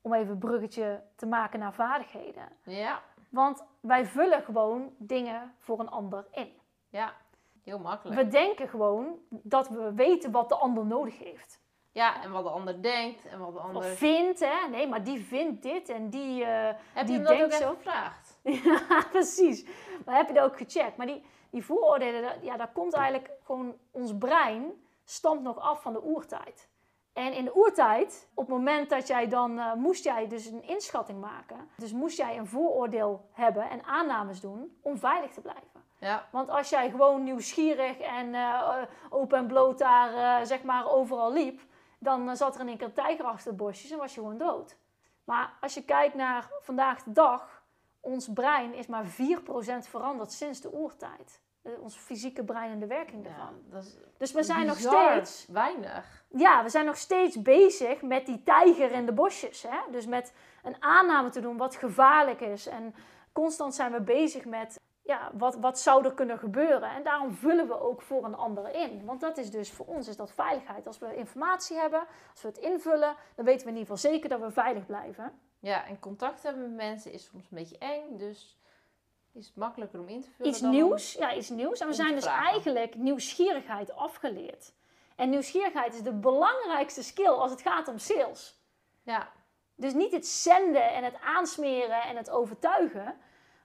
[0.00, 2.48] Om even een bruggetje te maken naar vaardigheden.
[2.62, 3.02] Ja.
[3.28, 6.52] Want wij vullen gewoon dingen voor een ander in.
[6.88, 7.14] Ja,
[7.62, 8.20] heel makkelijk.
[8.20, 11.62] We denken gewoon dat we weten wat de ander nodig heeft.
[11.92, 13.76] Ja, en wat de ander denkt en wat de ander...
[13.82, 14.68] Of vindt, hè.
[14.70, 17.74] Nee, maar die vindt dit en die uh, Heb die je hem dat ook zo.
[17.74, 18.38] gevraagd?
[18.64, 19.66] ja, precies.
[20.04, 20.96] Maar heb je dat ook gecheckt?
[20.96, 23.76] Maar die, die vooroordelen, ja, daar komt eigenlijk gewoon...
[23.90, 24.72] Ons brein
[25.04, 26.68] stamt nog af van de oertijd.
[27.14, 29.58] En in de oertijd, op het moment dat jij dan...
[29.58, 31.68] eh, moest jij dus een inschatting maken.
[31.76, 35.84] Dus moest jij een vooroordeel hebben en aannames doen om veilig te blijven.
[35.98, 36.28] Ja.
[36.32, 41.32] Want als jij gewoon nieuwsgierig en eh, open en bloot daar eh, zeg maar overal
[41.32, 41.60] liep,
[41.98, 44.38] dan zat er in één keer een tijger achter de bosjes en was je gewoon
[44.38, 44.76] dood.
[45.24, 47.62] Maar als je kijkt naar vandaag de dag,
[48.00, 49.08] ons brein is maar 4%
[49.88, 51.42] veranderd sinds de oertijd.
[51.64, 53.54] Eh, ons fysieke brein en de werking daarvan.
[53.78, 56.24] is Dus we zijn nog steeds, weinig.
[56.28, 59.62] ja, we zijn nog steeds bezig met die tijger in de bosjes.
[59.62, 59.78] Hè?
[59.90, 62.66] Dus met een aanname te doen wat gevaarlijk is.
[62.66, 62.94] En
[63.32, 66.90] constant zijn we bezig met ja, wat, wat zou er kunnen gebeuren.
[66.90, 69.04] En daarom vullen we ook voor een ander in.
[69.04, 70.86] Want dat is dus voor ons is dat veiligheid.
[70.86, 74.28] Als we informatie hebben, als we het invullen, dan weten we in ieder geval zeker
[74.28, 75.40] dat we veilig blijven.
[75.58, 78.58] Ja, en contact hebben met mensen is soms een beetje eng, dus
[79.34, 81.80] is het makkelijker om in te vullen Iets dan nieuws, ja, iets nieuws.
[81.80, 82.50] En we zijn dus vragen.
[82.52, 84.72] eigenlijk nieuwsgierigheid afgeleerd.
[85.16, 88.58] En nieuwsgierigheid is de belangrijkste skill als het gaat om sales.
[89.02, 89.32] Ja,
[89.74, 93.16] Dus niet het zenden en het aansmeren en het overtuigen,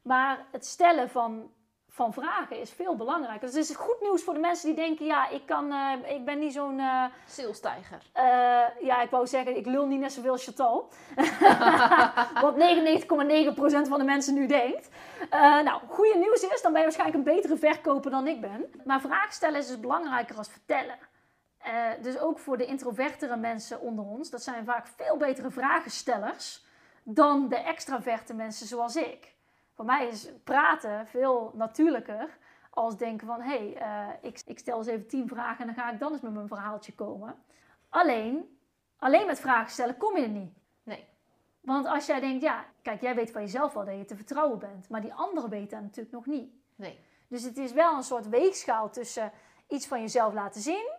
[0.01, 1.53] maar het stellen van,
[1.99, 3.47] van vragen is veel belangrijker.
[3.47, 6.25] Dus het is goed nieuws voor de mensen die denken, ja, ik, kan, eh, ik
[6.25, 6.81] ben niet zo'n,
[7.27, 8.01] salestijger.
[8.13, 8.23] eh,
[8.81, 10.89] ja, ik wou zeggen, ik lul niet net zoveel Chantal.
[12.45, 14.89] Wat 99,9% van de mensen nu denkt.
[15.63, 18.65] Nou, goede nieuws is, dan ben je waarschijnlijk een betere verkoper dan ik ben.
[18.85, 20.97] Maar vragen stellen is dus belangrijker als vertellen.
[22.01, 26.65] Dus ook voor de introvertere mensen onder ons, dat zijn vaak veel betere vragenstellers
[27.03, 29.37] dan de extraverte mensen zoals ik.
[29.79, 32.37] Voor mij is praten veel natuurlijker
[32.69, 35.83] als denken van, hé, hey, eh, ik, ik stel eens even tien vragen en dan
[35.83, 37.43] ga ik dan eens met mijn verhaaltje komen.
[37.89, 38.57] Alleen,
[38.97, 40.57] alleen met vragen stellen kom je er niet.
[40.83, 41.07] Nee.
[41.61, 44.59] Want als jij denkt, ja, kijk, jij weet van jezelf wel dat je te vertrouwen
[44.59, 46.53] bent, maar die anderen weten dat natuurlijk nog niet.
[46.75, 46.99] Nee.
[47.27, 49.31] Dus het is wel een soort weegschaal tussen
[49.67, 50.91] iets van jezelf laten zien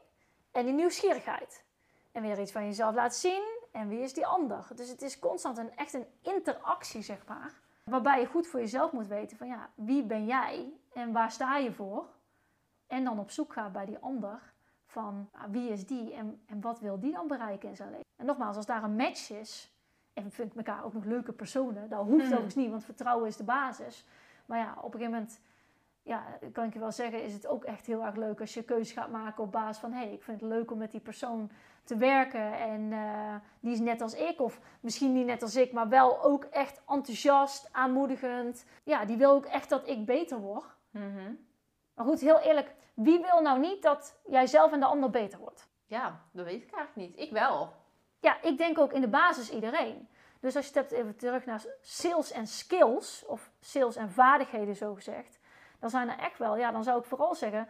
[0.51, 1.65] en die nieuwsgierigheid.
[2.13, 4.67] En weer iets van jezelf laten zien en wie is die ander.
[4.75, 7.69] Dus het is constant een, echt een interactie, zeg maar.
[7.91, 11.57] Waarbij je goed voor jezelf moet weten van ja, wie ben jij en waar sta
[11.57, 12.09] je voor?
[12.87, 14.53] En dan op zoek gaat bij die ander
[14.87, 18.07] van ah, wie is die en, en wat wil die dan bereiken in zijn leven.
[18.17, 19.75] En nogmaals, als daar een match is,
[20.13, 22.25] en vind ik elkaar ook nog leuke personen, dat hoeft Hmm.
[22.25, 24.07] overigens niet, want vertrouwen is de basis.
[24.47, 25.41] Maar ja, op een gegeven moment,
[26.03, 28.63] ja, kan ik je wel zeggen, is het ook echt heel erg leuk als je
[28.63, 31.01] keuze gaat maken op basis van hé, hey, ik vind het leuk om met die
[31.01, 31.51] persoon
[31.91, 35.73] te werken en eh, die is net als ik, of misschien niet net als ik,
[35.73, 38.65] maar wel ook echt enthousiast, aanmoedigend.
[38.83, 40.65] Ja, die wil ook echt dat ik beter word.
[40.91, 41.33] Mhm.
[41.95, 45.39] Maar goed, heel eerlijk, wie wil nou niet dat jij zelf en de ander beter
[45.39, 45.69] wordt?
[45.87, 47.19] Ja, dat weet ik eigenlijk niet.
[47.27, 47.73] Ik wel.
[48.21, 50.09] Ja, ik denk ook in de basis iedereen.
[50.41, 54.77] Dus als je het hebt even terug naar sales en skills, of sales en vaardigheden
[54.77, 55.39] zo gezegd,
[55.81, 57.69] dan zijn er echt wel, ja, dan zou ik vooral zeggen,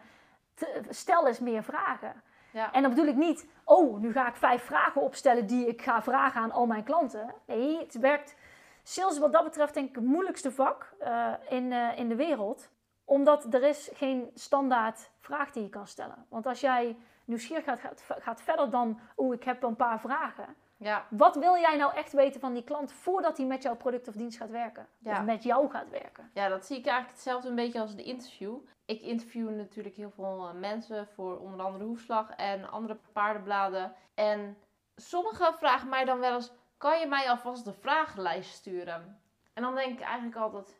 [0.53, 2.21] te- stel eens meer vragen.
[2.53, 2.71] Ja.
[2.73, 6.01] En dan bedoel ik niet, oh, nu ga ik vijf vragen opstellen die ik ga
[6.01, 7.33] vragen aan al mijn klanten.
[7.45, 8.35] Nee, het werkt.
[8.83, 12.69] Sales wat dat betreft denk ik het moeilijkste vak eh, in, eh, in de wereld.
[13.05, 16.25] Omdat er is geen standaard vraag die je kan stellen.
[16.29, 20.55] Want als jij nieuwsgierig gaat, gaat, gaat verder dan, oh, ik heb een paar vragen.
[20.83, 21.05] Ja.
[21.09, 24.13] Wat wil jij nou echt weten van die klant voordat hij met jouw product of
[24.13, 24.87] dienst gaat werken?
[24.97, 25.19] Ja.
[25.19, 26.31] Of met jou gaat werken?
[26.33, 28.57] ja, dat zie ik eigenlijk hetzelfde een beetje als de interview.
[28.85, 33.93] Ik interview natuurlijk heel veel eh, mensen voor onder andere Hoefslag en andere paardenbladen.
[34.13, 34.57] En
[34.95, 39.21] sommigen vragen mij dan wel eens, kan je mij alvast de vragenlijst sturen?
[39.53, 40.79] En dan denk ik eigenlijk altijd,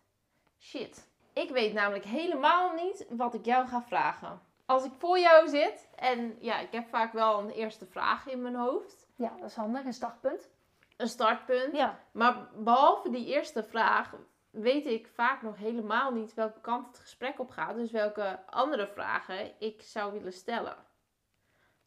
[0.60, 1.10] shit.
[1.34, 4.42] Ik weet namelijk helemaal niet wat ik jou ga vragen.
[4.66, 8.42] Als ik voor jou zit en ja, ik heb vaak wel een eerste vraag in
[8.42, 9.01] mijn hoofd.
[9.22, 10.50] Ja, dat is handig, een startpunt.
[10.98, 11.76] Een startpunt.
[11.76, 14.16] Ja, Maar behalve die eerste vraag
[14.50, 17.76] weet ik vaak nog helemaal niet welke kant het gesprek op gaat.
[17.76, 20.76] Dus welke andere vragen ik zou willen stellen.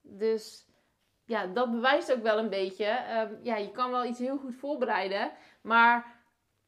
[0.01, 0.67] Dus
[1.25, 2.85] ja, dat bewijst ook wel een beetje.
[2.85, 5.33] ehm, ja, je kan wel iets heel goed voorbereiden.
[5.61, 6.23] Maar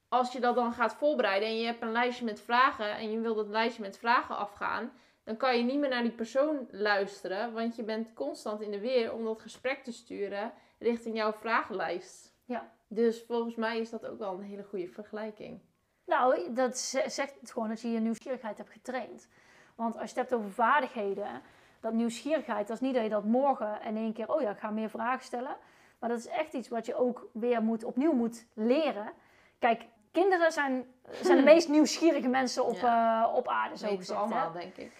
[0.08, 3.20] als je dat dan gaat voorbereiden en je hebt een lijstje met vragen en je
[3.20, 4.92] wil dat lijstje met vragen afgaan,
[5.27, 7.53] dan kan je niet meer naar die persoon luisteren.
[7.53, 12.35] Want je bent constant in de weer om dat gesprek te sturen richting jouw vragenlijst.
[12.45, 12.70] Ja.
[12.89, 15.61] Dus volgens mij is dat ook wel een hele goede vergelijking.
[16.05, 19.29] Nou, dat ze- zegt het gewoon dat je je nieuwsgierigheid hebt getraind.
[19.74, 21.43] Want als je het hebt over vaardigheden,
[21.81, 24.59] dat nieuwsgierigheid, dat is niet dat je dat morgen in één keer, oh ja, ik
[24.59, 25.57] ga meer vragen stellen.
[25.99, 29.12] Maar dat is echt iets wat je ook weer moet, opnieuw moet leren.
[29.59, 30.87] Kijk, kinderen zijn,
[31.22, 34.09] zijn de meest nieuwsgierige mensen op, eh, op aarde, zo gezegd.
[34.09, 34.14] hè.
[34.14, 34.93] allemaal, denk ik.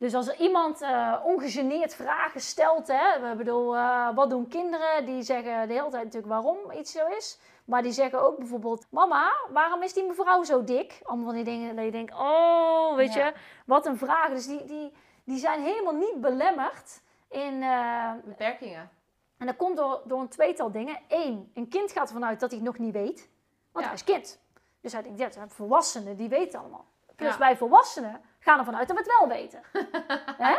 [0.00, 5.06] Dus als er iemand eh, ongegeneerd vragen stelt, hè, ik bedoel, eh, wat doen kinderen?
[5.06, 7.38] Die zeggen de hele tijd natuurlijk waarom iets zo is.
[7.64, 11.00] Maar die zeggen ook bijvoorbeeld, mama, waarom is die mevrouw zo dik?
[11.02, 13.26] Allemaal van die dingen dat je denkt, oh, weet Ja.
[13.26, 13.32] je,
[13.66, 14.28] wat een vraag.
[14.28, 14.92] Dus die, die,
[15.24, 17.62] die zijn helemaal niet belemmerd in...
[17.62, 18.90] eh, Beperkingen.
[19.38, 20.98] en dat komt door, door een tweetal dingen.
[21.08, 23.28] Eén, een kind gaat ervan uit dat hij het nog niet weet.
[23.72, 23.90] Want Ja.
[23.90, 24.40] hij is kind.
[24.80, 26.84] Dus hij denkt, ja, volwassenen, die weten allemaal.
[27.16, 27.38] Plus Ja.
[27.38, 29.62] wij volwassenen gaan ervan uit dat we het wel weten.
[30.46, 30.56] Hè?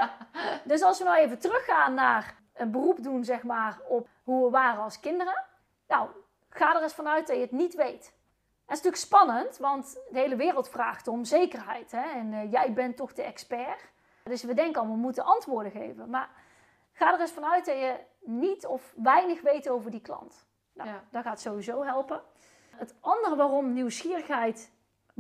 [0.63, 4.49] Dus als we nou even teruggaan naar een beroep doen, zeg maar, op hoe we
[4.51, 5.43] waren als kinderen.
[5.87, 6.09] Nou,
[6.49, 8.01] ga er eens vanuit dat je het niet weet.
[8.65, 11.91] Dat is natuurlijk spannend, want de hele wereld vraagt om zekerheid.
[11.91, 12.09] Hè?
[12.09, 13.89] En eh, jij bent toch de expert.
[14.23, 16.09] Dus we denken allemaal, we moeten antwoorden geven.
[16.09, 16.29] Maar
[16.93, 20.45] ga er eens vanuit dat je niet of weinig weet over die klant.
[20.73, 21.03] Nou, Ja.
[21.09, 22.21] dat gaat sowieso helpen.
[22.75, 24.71] Het andere waarom nieuwsgierigheid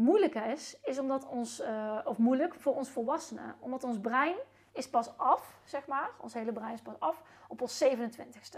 [0.01, 4.35] moeilijk is, is omdat ons, eh, of moeilijk voor ons volwassenen, omdat ons brein
[4.71, 8.57] is pas af, zeg maar, ons hele brein is pas af op ons 27ste.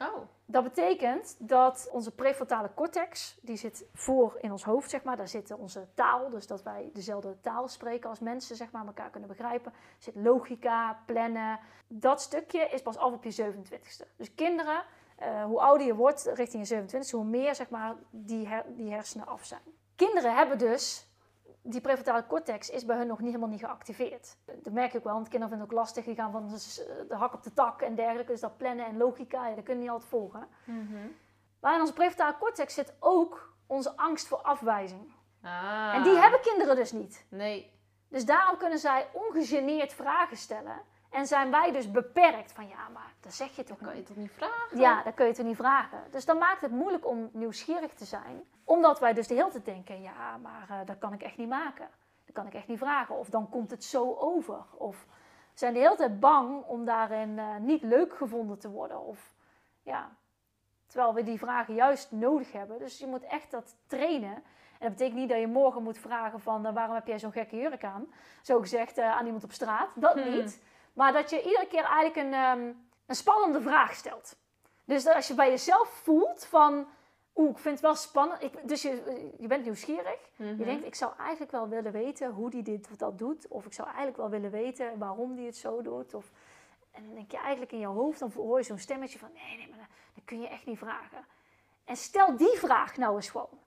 [0.00, 5.16] Oh, Dat betekent dat onze prefrontale cortex, die zit voor in ons hoofd, zeg maar.
[5.16, 9.10] Daar zit onze taal, dus dat wij dezelfde taal spreken als mensen, zeg maar, elkaar
[9.10, 9.72] kunnen begrijpen.
[9.72, 11.58] Er zit logica, plannen.
[11.88, 14.06] Dat stukje is pas af op je 27ste.
[14.16, 14.84] Dus kinderen,
[15.16, 18.92] eh, hoe ouder je wordt richting je 27ste, hoe meer, zeg maar, die, her- die
[18.92, 19.62] hersenen af zijn.
[19.98, 21.06] Kinderen hebben dus
[21.62, 24.36] die prefrontale cortex is bij hun nog niet helemaal niet geactiveerd.
[24.44, 26.04] Dat merk ik wel, want kinderen vinden het ook lastig.
[26.04, 28.32] Die gaan van de- hak op de tak en dergelijke.
[28.32, 30.48] Dus dat plannen en logica, ja, dat kunnen niet altijd volgen.
[31.60, 35.12] Maar in onze prefrontale cortex zit ook onze angst voor afwijzing.
[35.42, 35.94] Ah.
[35.94, 37.26] En die hebben kinderen dus niet.
[37.28, 37.72] Nee.
[38.08, 40.80] Dus daarom kunnen zij ongegeneerd vragen stellen.
[41.10, 44.16] En zijn wij dus beperkt van ja, maar dat zeg je toch Kan je toch
[44.16, 44.78] niet vragen?
[44.78, 45.98] Ja, dat kun je toch niet vragen.
[46.10, 48.44] Dus dan maakt het moeilijk om nieuwsgierig te zijn.
[48.64, 51.48] Omdat wij dus de hele tijd denken, ja, maar eh, dat kan ik echt niet
[51.48, 51.88] maken.
[52.24, 53.18] Dat kan ik echt niet vragen.
[53.18, 54.64] Of dan komt het zo over.
[54.72, 55.06] Of
[55.54, 59.00] zijn de hele tijd bang om daarin eh, niet leuk gevonden te worden.
[59.00, 59.34] Of
[59.82, 60.10] ja,
[60.86, 62.78] terwijl we die vragen juist nodig hebben.
[62.78, 64.34] Dus je moet echt dat trainen.
[64.34, 67.32] En dat betekent niet dat je morgen moet vragen van eh, waarom heb jij zo'n
[67.32, 68.06] gekke jurk aan?
[68.42, 69.88] Zo gezegd aan iemand op straat.
[69.94, 70.30] Dat Hmm.
[70.30, 70.62] niet.
[70.98, 72.72] Maar dat je iedere keer eigenlijk een, ehm,
[73.06, 74.36] een spannende vraag stelt.
[74.84, 76.86] Dus dat als je bij jezelf voelt van,
[77.34, 78.42] oeh, ik vind het wel spannend.
[78.42, 80.30] Ik, dus je, je bent nieuwsgierig.
[80.36, 80.58] Mhm.
[80.58, 83.48] Je denkt, ik zou eigenlijk wel willen weten hoe die dit of dat doet.
[83.48, 86.14] Of ik zou eigenlijk wel willen weten waarom die het zo doet.
[86.14, 86.30] Of,
[86.90, 89.56] en dan denk je eigenlijk in je hoofd, dan hoor je zo'n stemmetje van, nee,
[89.56, 91.26] nee, maar dat, dat kun je echt niet vragen.
[91.84, 93.58] En stel die vraag nou eens gewoon.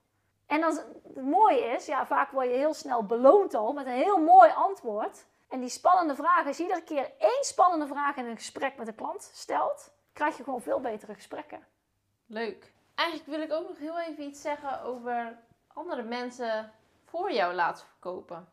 [0.46, 0.78] En dan,
[1.14, 4.50] het mooie is, ja, vaak word je heel snel beloond al met een heel mooi
[4.54, 5.24] antwoord.
[5.52, 8.88] En die spannende vraag, als je iedere keer één spannende vraag in een gesprek met
[8.88, 11.66] een klant stelt, krijg je gewoon veel betere gesprekken.
[12.26, 12.72] Leuk.
[12.94, 16.72] Eigenlijk wil ik ook nog heel even iets zeggen over andere mensen
[17.04, 18.48] voor jou laten verkopen.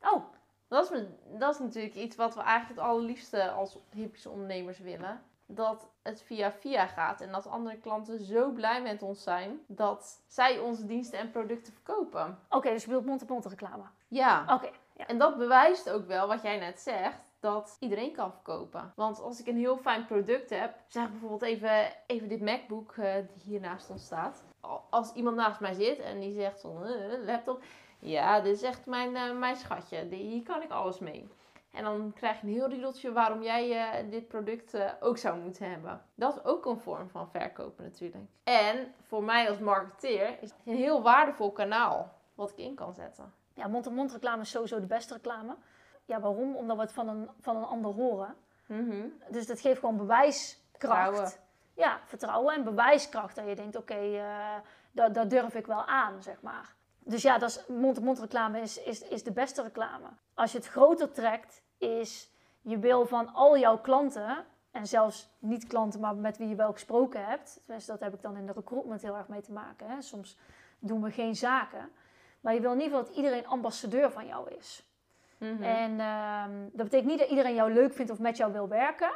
[0.00, 0.24] Oh,
[0.68, 1.02] Dat is,
[1.38, 5.22] dat is natuurlijk iets wat we eigenlijk het allerliefste als hippische ondernemers willen.
[5.46, 10.22] Dat het via via gaat en dat andere klanten zo blij met ons zijn dat
[10.26, 12.38] zij onze diensten en producten verkopen.
[12.48, 13.84] oké, dus je bedoelt mond-op-mond reclame.
[14.08, 14.44] Ja.
[14.54, 14.70] Oké,
[15.06, 17.18] En dat bewijst ook wel wat jij net zegt.
[17.40, 18.92] Dat iedereen kan verkopen.
[18.96, 23.14] Want als ik een heel fijn product heb, zeg bijvoorbeeld even, even dit MacBook eh,
[23.14, 24.44] die hier naast ons staat.
[24.60, 27.62] Al- Als iemand naast mij zit en die zegt van eh, laptop,
[27.98, 30.06] ja, dit is echt mijn, eh, mijn schatje.
[30.10, 31.28] Hier kan ik alles mee.
[31.72, 36.02] En dan krijg je een heel riedeltje waarom jij dit product ook zou moeten hebben.
[36.14, 38.24] Dat is ook een vorm van verkopen natuurlijk.
[38.44, 42.94] En voor mij als marketeer is het een heel waardevol kanaal wat ik in kan
[42.94, 43.32] zetten.
[43.60, 45.56] Ja, mond-op-mond reclame is sowieso de beste reclame.
[46.04, 46.56] Ja, waarom?
[46.56, 48.34] Omdat we het van een, van een ander horen.
[48.66, 49.06] Mhm.
[49.30, 50.68] Dus dat geeft gewoon bewijskracht.
[50.70, 51.30] Vertrouwen.
[51.74, 53.36] Ja, vertrouwen en bewijskracht.
[53.36, 54.54] Dat je denkt, oké, eh,
[54.92, 56.74] dat, dat durf ik wel aan, zeg maar.
[56.98, 60.06] Dus ja, dat is- mond-op-mond reclame is, is, is de beste reclame.
[60.34, 62.30] Als je het groter trekt, is
[62.60, 64.44] je wil van al jouw klanten...
[64.70, 67.60] en zelfs niet klanten, maar met wie je wel gesproken hebt...
[67.64, 69.88] tenminste, dat heb ik dan in de recruitment heel erg mee te maken.
[69.90, 70.02] Hè.
[70.02, 70.36] Soms
[70.78, 71.90] doen we geen zaken.
[72.40, 74.84] Maar je wil in ieder geval dat iedereen ambassadeur van jou is.
[75.38, 75.62] Mhm.
[75.62, 79.10] En ehm, dat betekent niet dat iedereen jou leuk vindt of met jou wil werken,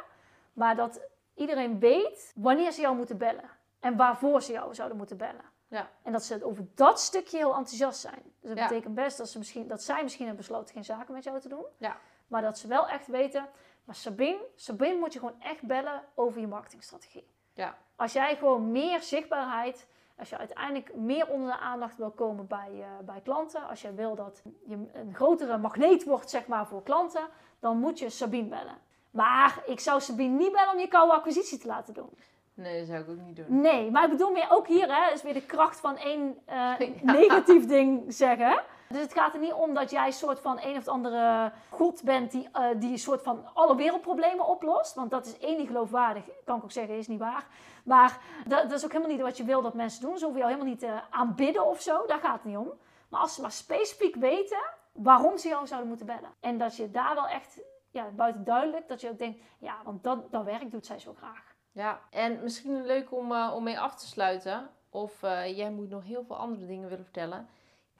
[0.53, 1.01] maar dat
[1.35, 3.49] iedereen weet wanneer ze jou moeten bellen
[3.79, 5.53] en waarvoor ze jou zouden moeten bellen.
[5.67, 5.89] Ja.
[6.03, 8.21] En dat ze over dat stukje heel enthousiast zijn.
[8.39, 8.67] Dus dat Ja.
[8.67, 11.49] betekent best dat, ze misschien, dat zij misschien hebben besloten geen zaken met jou te
[11.49, 11.97] doen, Ja.
[12.27, 13.47] maar dat ze wel echt weten,
[13.83, 17.27] maar Sabine, Sabine moet je gewoon echt bellen over je marketingstrategie.
[17.53, 17.77] Ja.
[17.95, 19.87] Als jij gewoon meer zichtbaarheid,
[20.19, 23.95] als je uiteindelijk meer onder de aandacht wil komen bij, eh, bij klanten, als jij
[23.95, 27.27] wil dat je een grotere magneet wordt zeg maar, voor klanten,
[27.59, 28.77] dan moet je Sabine bellen.
[29.11, 32.09] Maar ik zou Sabine niet bellen om je koude acquisitie te laten doen.
[32.53, 33.61] Nee, dat zou ik ook niet doen.
[33.61, 36.55] Nee, maar ik bedoel meer ook hier, hè, is weer de kracht van één eh,
[36.79, 37.11] Ja.
[37.11, 38.61] negatief ding zeggen.
[38.87, 42.31] Dus het gaat er niet om dat jij soort van een of andere god bent
[42.31, 44.95] die, eh, die soort van alle wereldproblemen oplost.
[44.95, 47.45] Want dat is één geloofwaardig, kan ik ook zeggen, is niet waar.
[47.83, 50.17] Maar dat, dat is ook helemaal niet wat je wil dat mensen doen.
[50.17, 52.71] Ze hoeven jou helemaal niet te aanbidden of zo, daar gaat het niet om.
[53.09, 56.29] Maar als ze maar specifiek weten waarom ze jou zouden moeten bellen.
[56.39, 57.59] En dat je daar wel echt,
[57.91, 61.13] ja, buiten duidelijk, dat je ook denkt, ja, want dat, dat werk doet zij zo
[61.17, 61.55] graag.
[61.71, 64.69] Ja, en misschien leuk om, eh, om mee af te sluiten.
[64.89, 67.47] Of eh, jij moet nog heel veel andere dingen willen vertellen.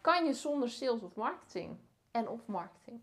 [0.05, 1.77] Kan je zonder sales of marketing?
[2.11, 3.01] En of marketing?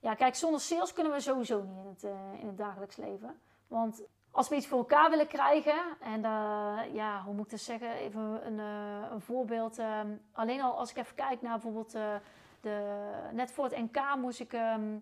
[0.00, 3.40] Ja, kijk, zonder sales kunnen we sowieso niet in het, eh, in het dagelijks leven.
[3.66, 7.60] Want als we iets voor elkaar willen krijgen, en eh, ja, hoe moet ik dat
[7.60, 7.90] zeggen?
[7.92, 9.78] Even een, eh, een voorbeeld.
[9.78, 11.92] ehm, alleen al als ik even kijk naar bijvoorbeeld
[12.60, 14.52] de, net voor het NK moest ik.
[14.52, 14.98] ehm,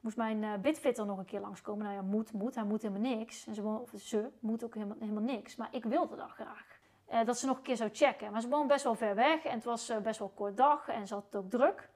[0.00, 1.84] Moest mijn bitfitter nog een keer langskomen.
[1.84, 2.54] Nou ja, moet, moet.
[2.54, 3.46] Hij moet helemaal niks.
[3.46, 5.56] En ze, ze moet ook helemaal, helemaal niks.
[5.56, 6.71] Maar ik wilde dat graag.
[7.12, 8.32] Eh, dat ze nog een keer zou checken.
[8.32, 9.44] Maar ze woont best wel ver weg.
[9.44, 10.88] En het was eh, best wel kort dag.
[10.88, 11.90] En ze had het ook druk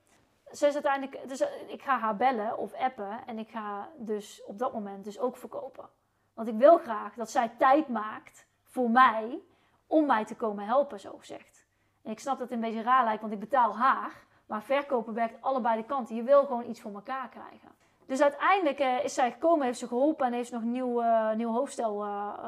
[0.52, 4.44] ze is uiteindelijk, dus eh, ik ga haar bellen of appen en ik ga dus
[4.44, 5.88] op dat moment dus ook verkopen.
[6.34, 9.42] Want ik wil graag dat zij tijd maakt voor mij
[9.86, 11.66] om mij te komen helpen, zo gezegd.
[12.02, 14.24] En ik snap dat het een beetje raar lijkt, want ik betaal haar.
[14.46, 16.16] Maar verkopen werkt allebei de kanten.
[16.16, 17.68] Je wil gewoon iets voor elkaar krijgen.
[18.06, 21.02] Dus uiteindelijk is zij gekomen, heeft ze geholpen en heeft ze nog een nieuw,
[21.34, 22.00] nieuw hoofdstel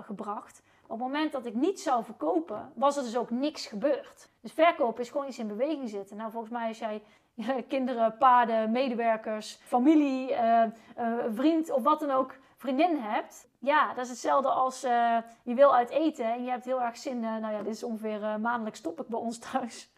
[0.03, 0.62] gebracht.
[0.91, 4.28] Op het moment dat ik niet zou verkopen, was er dus ook niks gebeurd.
[4.41, 6.16] Dus verkopen is gewoon iets in beweging zitten.
[6.16, 7.03] Nou, volgens mij als jij
[7.36, 10.70] eh, kinderen, paarden, medewerkers, familie, eh, eh,
[11.34, 13.49] vriend of wat dan ook, vriendin hebt.
[13.59, 14.80] Ja, dat is hetzelfde als
[15.43, 17.20] je wil uit eten en je hebt heel erg zin.
[17.20, 19.93] nou ja, dit is ongeveer maandelijk stop ik bij ons thuis.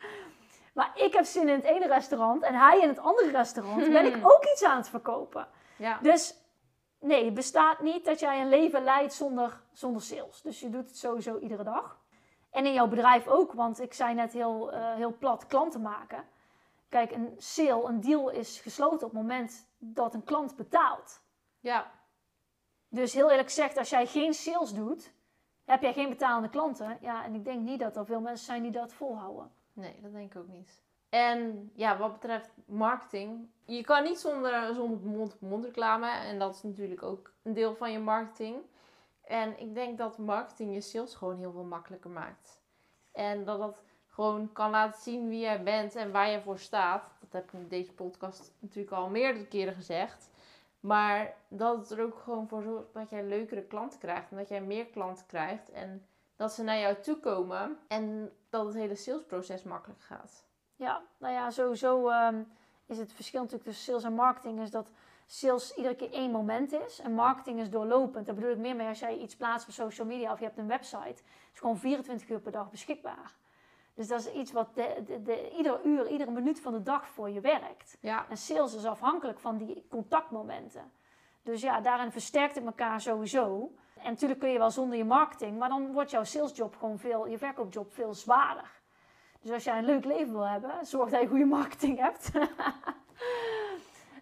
[0.73, 3.93] Maar ik heb zin in het ene restaurant en hij in het andere restaurant.
[3.93, 5.47] Ben ik ook iets aan het verkopen.
[5.77, 5.99] Ja.
[6.03, 6.35] Dus
[7.01, 10.43] nee, het bestaat niet dat jij een leven leidt zonder, zonder sales.
[10.43, 11.99] Dus je doet het sowieso iedere dag.
[12.51, 16.25] En in jouw bedrijf ook, want ik zei net heel, eh, heel plat klanten maken.
[16.89, 21.23] Kijk, een sale, een deal is gesloten op het moment dat een klant betaalt.
[21.61, 21.91] Ja.
[22.89, 25.13] Dus heel eerlijk gezegd, als jij geen sales doet,
[25.65, 26.99] heb jij geen betalende klanten.
[27.01, 29.53] Ja, en ik denk niet dat er veel mensen zijn die dat volhouden.
[29.73, 30.83] Nee, dat denk ik ook niet.
[31.11, 36.11] En ja, wat betreft marketing, je kan niet zonder, zonder mond-op-mond reclame.
[36.11, 38.57] En dat is natuurlijk ook een deel van je marketing.
[39.25, 42.61] En ik denk dat marketing je sales gewoon heel veel makkelijker maakt.
[43.13, 47.03] En dat dat gewoon kan laten zien wie jij bent en waar je voor staat.
[47.21, 50.31] Dat heb ik in deze podcast natuurlijk al meerdere keren gezegd.
[50.81, 54.31] Maar dat het er ook gewoon voor zorgt dat jij leukere klanten krijgt.
[54.31, 55.71] En dat jij meer klanten krijgt.
[55.71, 56.07] En
[56.37, 57.79] dat ze naar jou toe komen.
[57.89, 60.49] En dat het hele salesproces makkelijk gaat.
[60.81, 62.53] Ja, nou ja, sowieso um,
[62.87, 64.61] is het verschil natuurlijk tussen sales en marketing.
[64.61, 64.91] Is dat
[65.27, 67.01] sales iedere keer één moment is.
[67.01, 68.27] En marketing is doorlopend.
[68.27, 70.59] Daar bedoel ik meer mee als jij iets plaatst op social media of je hebt
[70.59, 70.99] een website.
[70.99, 71.23] Het
[71.53, 73.35] is gewoon 24 uur per dag beschikbaar.
[73.95, 77.09] Dus dat is iets wat de, de, de, ieder uur, iedere minuut van de dag
[77.09, 77.97] voor je werkt.
[78.01, 78.27] Ja.
[78.29, 80.93] En sales is afhankelijk van die contactmomenten.
[81.43, 83.73] Dus ja, daarin versterkt het elkaar sowieso.
[83.97, 87.27] En natuurlijk kun je wel zonder je marketing, maar dan wordt jouw salesjob gewoon veel,
[87.27, 88.80] je verkoopjob veel zwaarder.
[89.41, 92.31] Dus als jij een leuk leven wil hebben, zorg dat je goede marketing hebt.
[92.35, 92.43] Uh,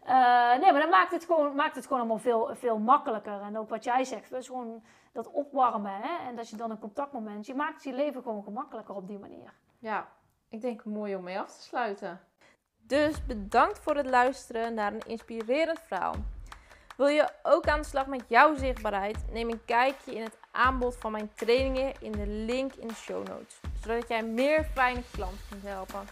[0.61, 3.41] nee, maar dat maakt het gewoon, maakt het gewoon allemaal veel, veel makkelijker.
[3.41, 5.93] En ook wat jij zegt, dus gewoon dat opwarmen.
[6.01, 6.29] Hè?
[6.29, 9.53] En dat je dan een contactmoment, je maakt je leven gewoon gemakkelijker op die manier.
[9.79, 10.09] Ja,
[10.49, 12.21] ik denk mooi om mee af te sluiten.
[12.77, 16.15] Dus bedankt voor het luisteren naar een inspirerend verhaal.
[16.97, 19.25] Wil je ook aan de slag met jouw zichtbaarheid?
[19.33, 23.29] Neem een kijkje in het aanbod van mijn trainingen in de link in de show
[23.29, 23.61] notes.
[23.89, 26.09] Zodat jij meer fijne klanten kunt helpen.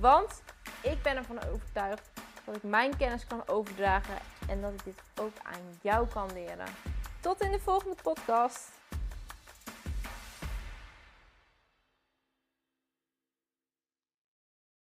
[0.00, 0.42] Want
[0.80, 2.10] ik ben ervan overtuigd
[2.44, 6.66] dat ik mijn kennis kan overdragen en dat ik dit ook aan jou kan leren.
[7.20, 8.75] Tot in de volgende podcast.